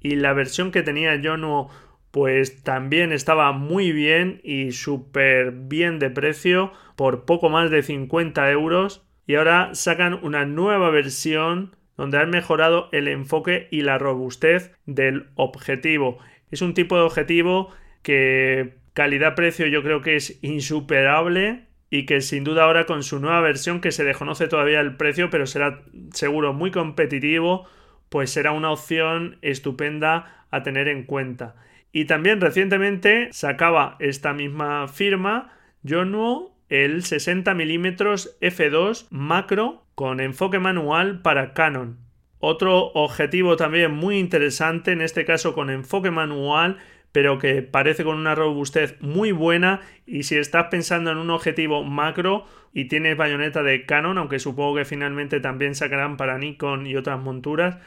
y 0.00 0.16
la 0.16 0.32
versión 0.32 0.72
que 0.72 0.82
tenía 0.82 1.14
Yono 1.14 1.68
pues 2.10 2.64
también 2.64 3.12
estaba 3.12 3.52
muy 3.52 3.92
bien 3.92 4.40
y 4.42 4.72
súper 4.72 5.52
bien 5.52 6.00
de 6.00 6.10
precio 6.10 6.72
por 6.96 7.24
poco 7.24 7.50
más 7.50 7.70
de 7.70 7.84
50 7.84 8.50
euros 8.50 9.07
y 9.28 9.34
ahora 9.34 9.74
sacan 9.74 10.18
una 10.22 10.46
nueva 10.46 10.88
versión 10.88 11.76
donde 11.98 12.16
han 12.16 12.30
mejorado 12.30 12.88
el 12.92 13.08
enfoque 13.08 13.68
y 13.70 13.82
la 13.82 13.98
robustez 13.98 14.74
del 14.86 15.26
objetivo. 15.34 16.18
Es 16.50 16.62
un 16.62 16.72
tipo 16.72 16.96
de 16.96 17.02
objetivo 17.02 17.70
que 18.02 18.78
calidad-precio 18.94 19.66
yo 19.66 19.82
creo 19.82 20.00
que 20.00 20.16
es 20.16 20.38
insuperable 20.42 21.66
y 21.90 22.06
que 22.06 22.22
sin 22.22 22.42
duda 22.42 22.64
ahora 22.64 22.86
con 22.86 23.02
su 23.02 23.20
nueva 23.20 23.42
versión 23.42 23.82
que 23.82 23.92
se 23.92 24.02
desconoce 24.02 24.48
todavía 24.48 24.80
el 24.80 24.96
precio 24.96 25.28
pero 25.28 25.46
será 25.46 25.82
seguro 26.12 26.54
muy 26.54 26.70
competitivo 26.70 27.66
pues 28.08 28.30
será 28.30 28.52
una 28.52 28.70
opción 28.70 29.36
estupenda 29.42 30.46
a 30.50 30.62
tener 30.62 30.88
en 30.88 31.04
cuenta. 31.04 31.54
Y 31.92 32.06
también 32.06 32.40
recientemente 32.40 33.28
sacaba 33.32 33.96
esta 33.98 34.32
misma 34.32 34.88
firma 34.88 35.52
Yonuo 35.82 36.57
el 36.68 37.02
60 37.04 37.54
mm 37.54 37.86
f2 37.86 39.06
macro 39.10 39.84
con 39.94 40.20
enfoque 40.20 40.58
manual 40.58 41.22
para 41.22 41.54
Canon. 41.54 41.98
Otro 42.40 42.92
objetivo 42.92 43.56
también 43.56 43.92
muy 43.92 44.18
interesante, 44.18 44.92
en 44.92 45.00
este 45.00 45.24
caso 45.24 45.54
con 45.54 45.70
enfoque 45.70 46.10
manual, 46.10 46.78
pero 47.10 47.38
que 47.38 47.62
parece 47.62 48.04
con 48.04 48.16
una 48.16 48.34
robustez 48.34 48.96
muy 49.00 49.32
buena 49.32 49.80
y 50.06 50.24
si 50.24 50.36
estás 50.36 50.66
pensando 50.70 51.10
en 51.10 51.18
un 51.18 51.30
objetivo 51.30 51.82
macro 51.82 52.44
y 52.72 52.84
tienes 52.84 53.16
bayoneta 53.16 53.62
de 53.62 53.86
Canon, 53.86 54.18
aunque 54.18 54.38
supongo 54.38 54.76
que 54.76 54.84
finalmente 54.84 55.40
también 55.40 55.74
sacarán 55.74 56.16
para 56.16 56.38
Nikon 56.38 56.86
y 56.86 56.96
otras 56.96 57.18
monturas, 57.18 57.78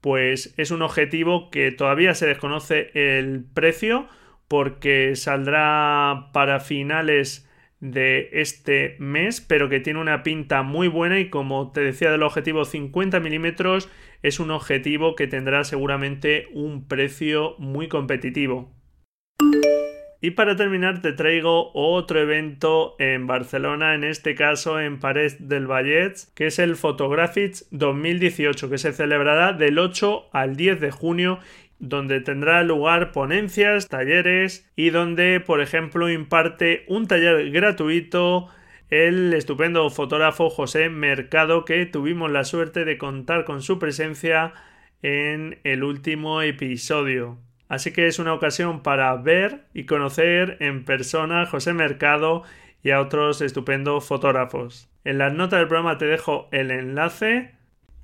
pues 0.00 0.52
es 0.58 0.70
un 0.70 0.82
objetivo 0.82 1.50
que 1.50 1.72
todavía 1.72 2.14
se 2.14 2.26
desconoce 2.26 2.90
el 2.92 3.44
precio 3.54 4.06
porque 4.48 5.16
saldrá 5.16 6.28
para 6.34 6.60
finales 6.60 7.48
de 7.84 8.30
este 8.32 8.96
mes, 8.98 9.42
pero 9.42 9.68
que 9.68 9.78
tiene 9.78 10.00
una 10.00 10.22
pinta 10.22 10.62
muy 10.62 10.88
buena 10.88 11.20
y 11.20 11.28
como 11.28 11.70
te 11.70 11.82
decía 11.82 12.10
del 12.10 12.22
objetivo 12.22 12.64
50 12.64 13.20
milímetros 13.20 13.90
es 14.22 14.40
un 14.40 14.50
objetivo 14.50 15.14
que 15.14 15.26
tendrá 15.26 15.64
seguramente 15.64 16.46
un 16.54 16.88
precio 16.88 17.56
muy 17.58 17.88
competitivo. 17.88 18.72
Y 20.22 20.30
para 20.30 20.56
terminar 20.56 21.02
te 21.02 21.12
traigo 21.12 21.72
otro 21.74 22.18
evento 22.18 22.96
en 22.98 23.26
Barcelona, 23.26 23.94
en 23.94 24.04
este 24.04 24.34
caso 24.34 24.80
en 24.80 24.98
Pared 24.98 25.34
del 25.38 25.66
Vallets, 25.66 26.32
que 26.34 26.46
es 26.46 26.58
el 26.58 26.76
Photographics 26.76 27.68
2018, 27.70 28.70
que 28.70 28.78
se 28.78 28.94
celebrará 28.94 29.52
del 29.52 29.78
8 29.78 30.30
al 30.32 30.56
10 30.56 30.80
de 30.80 30.90
junio 30.90 31.40
donde 31.78 32.20
tendrá 32.20 32.62
lugar 32.62 33.12
ponencias, 33.12 33.88
talleres 33.88 34.70
y 34.76 34.90
donde, 34.90 35.40
por 35.40 35.60
ejemplo, 35.60 36.10
imparte 36.10 36.84
un 36.88 37.06
taller 37.06 37.50
gratuito 37.50 38.48
el 38.90 39.32
estupendo 39.34 39.88
fotógrafo 39.90 40.50
José 40.50 40.88
Mercado 40.88 41.64
que 41.64 41.84
tuvimos 41.86 42.30
la 42.30 42.44
suerte 42.44 42.84
de 42.84 42.98
contar 42.98 43.44
con 43.44 43.62
su 43.62 43.78
presencia 43.78 44.52
en 45.02 45.58
el 45.64 45.82
último 45.82 46.42
episodio. 46.42 47.38
Así 47.68 47.92
que 47.92 48.06
es 48.06 48.18
una 48.18 48.34
ocasión 48.34 48.82
para 48.82 49.14
ver 49.16 49.64
y 49.74 49.84
conocer 49.84 50.58
en 50.60 50.84
persona 50.84 51.42
a 51.42 51.46
José 51.46 51.72
Mercado 51.72 52.44
y 52.82 52.90
a 52.90 53.00
otros 53.00 53.40
estupendos 53.40 54.06
fotógrafos. 54.06 54.88
En 55.04 55.18
las 55.18 55.32
notas 55.32 55.58
del 55.58 55.68
programa 55.68 55.98
te 55.98 56.04
dejo 56.04 56.48
el 56.52 56.70
enlace. 56.70 57.52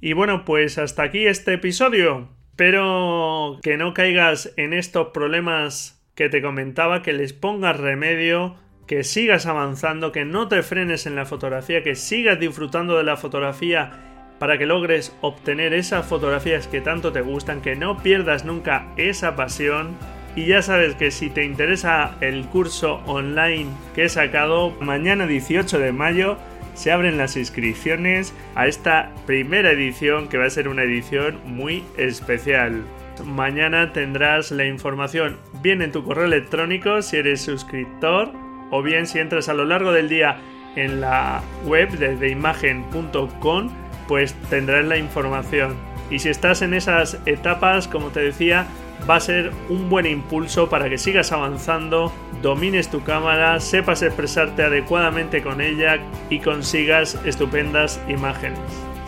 Y 0.00 0.14
bueno, 0.14 0.44
pues 0.44 0.78
hasta 0.78 1.02
aquí 1.02 1.26
este 1.26 1.54
episodio. 1.54 2.28
Espero 2.60 3.58
que 3.62 3.78
no 3.78 3.94
caigas 3.94 4.52
en 4.58 4.74
estos 4.74 5.08
problemas 5.14 5.98
que 6.14 6.28
te 6.28 6.42
comentaba, 6.42 7.00
que 7.00 7.14
les 7.14 7.32
pongas 7.32 7.80
remedio, 7.80 8.54
que 8.86 9.02
sigas 9.02 9.46
avanzando, 9.46 10.12
que 10.12 10.26
no 10.26 10.46
te 10.46 10.62
frenes 10.62 11.06
en 11.06 11.16
la 11.16 11.24
fotografía, 11.24 11.82
que 11.82 11.94
sigas 11.94 12.38
disfrutando 12.38 12.98
de 12.98 13.04
la 13.04 13.16
fotografía 13.16 14.34
para 14.38 14.58
que 14.58 14.66
logres 14.66 15.16
obtener 15.22 15.72
esas 15.72 16.04
fotografías 16.04 16.68
que 16.68 16.82
tanto 16.82 17.12
te 17.12 17.22
gustan, 17.22 17.62
que 17.62 17.76
no 17.76 17.96
pierdas 18.02 18.44
nunca 18.44 18.92
esa 18.98 19.36
pasión. 19.36 19.96
Y 20.36 20.44
ya 20.44 20.60
sabes 20.60 20.96
que 20.96 21.10
si 21.12 21.30
te 21.30 21.46
interesa 21.46 22.18
el 22.20 22.44
curso 22.44 22.96
online 23.06 23.70
que 23.94 24.04
he 24.04 24.08
sacado 24.10 24.76
mañana 24.82 25.26
18 25.26 25.78
de 25.78 25.92
mayo, 25.92 26.36
se 26.74 26.92
abren 26.92 27.18
las 27.18 27.36
inscripciones 27.36 28.34
a 28.54 28.66
esta 28.66 29.12
primera 29.26 29.70
edición 29.70 30.28
que 30.28 30.38
va 30.38 30.46
a 30.46 30.50
ser 30.50 30.68
una 30.68 30.82
edición 30.82 31.40
muy 31.44 31.84
especial. 31.96 32.84
Mañana 33.24 33.92
tendrás 33.92 34.50
la 34.50 34.64
información 34.64 35.38
bien 35.62 35.82
en 35.82 35.92
tu 35.92 36.04
correo 36.04 36.24
electrónico 36.24 37.02
si 37.02 37.18
eres 37.18 37.42
suscriptor 37.42 38.32
o 38.70 38.82
bien 38.82 39.06
si 39.06 39.18
entras 39.18 39.48
a 39.48 39.54
lo 39.54 39.64
largo 39.64 39.92
del 39.92 40.08
día 40.08 40.38
en 40.76 41.00
la 41.00 41.42
web 41.66 41.90
desde 41.90 42.30
imagen.com 42.30 43.70
pues 44.08 44.34
tendrás 44.48 44.84
la 44.84 44.96
información. 44.96 45.76
Y 46.10 46.18
si 46.18 46.28
estás 46.28 46.62
en 46.62 46.74
esas 46.74 47.18
etapas, 47.26 47.86
como 47.86 48.08
te 48.08 48.20
decía, 48.20 48.66
va 49.08 49.16
a 49.16 49.20
ser 49.20 49.52
un 49.68 49.88
buen 49.88 50.06
impulso 50.06 50.68
para 50.68 50.88
que 50.88 50.98
sigas 50.98 51.32
avanzando, 51.32 52.12
domines 52.42 52.90
tu 52.90 53.02
cámara, 53.02 53.60
sepas 53.60 54.02
expresarte 54.02 54.62
adecuadamente 54.62 55.42
con 55.42 55.60
ella 55.60 55.98
y 56.28 56.40
consigas 56.40 57.18
estupendas 57.24 58.00
imágenes. 58.08 58.58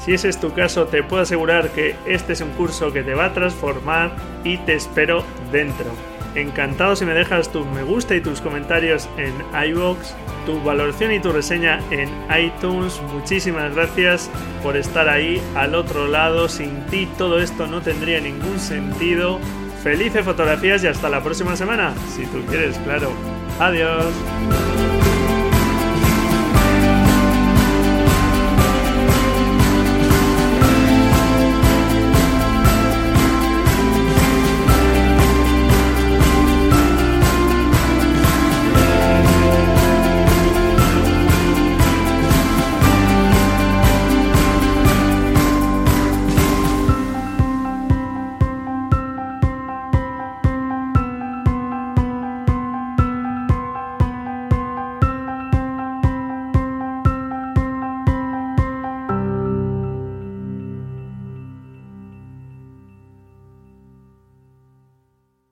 Si 0.04 0.12
ese 0.12 0.28
es 0.28 0.40
tu 0.40 0.52
caso, 0.52 0.86
te 0.86 1.02
puedo 1.02 1.22
asegurar 1.22 1.70
que 1.70 1.94
este 2.06 2.32
es 2.32 2.40
un 2.40 2.50
curso 2.50 2.92
que 2.92 3.02
te 3.02 3.14
va 3.14 3.26
a 3.26 3.34
transformar 3.34 4.10
y 4.42 4.56
te 4.58 4.74
espero 4.74 5.24
dentro. 5.52 5.86
Encantado 6.34 6.96
si 6.96 7.04
me 7.04 7.12
dejas 7.12 7.52
tu 7.52 7.64
me 7.66 7.82
gusta 7.82 8.16
y 8.16 8.20
tus 8.20 8.40
comentarios 8.40 9.08
en 9.18 9.34
iVoox, 9.68 10.14
tu 10.46 10.60
valoración 10.62 11.12
y 11.12 11.20
tu 11.20 11.30
reseña 11.30 11.78
en 11.90 12.08
iTunes. 12.36 13.00
Muchísimas 13.12 13.74
gracias 13.74 14.30
por 14.62 14.76
estar 14.76 15.08
ahí 15.08 15.42
al 15.54 15.74
otro 15.74 16.08
lado. 16.08 16.48
Sin 16.48 16.86
ti 16.86 17.06
todo 17.18 17.38
esto 17.38 17.66
no 17.66 17.82
tendría 17.82 18.20
ningún 18.20 18.58
sentido. 18.58 19.38
Felices 19.82 20.24
fotografías 20.24 20.84
y 20.84 20.86
hasta 20.86 21.08
la 21.08 21.22
próxima 21.22 21.56
semana, 21.56 21.92
si 22.14 22.24
tú 22.26 22.40
quieres, 22.46 22.78
claro. 22.78 23.10
Adiós. 23.58 24.04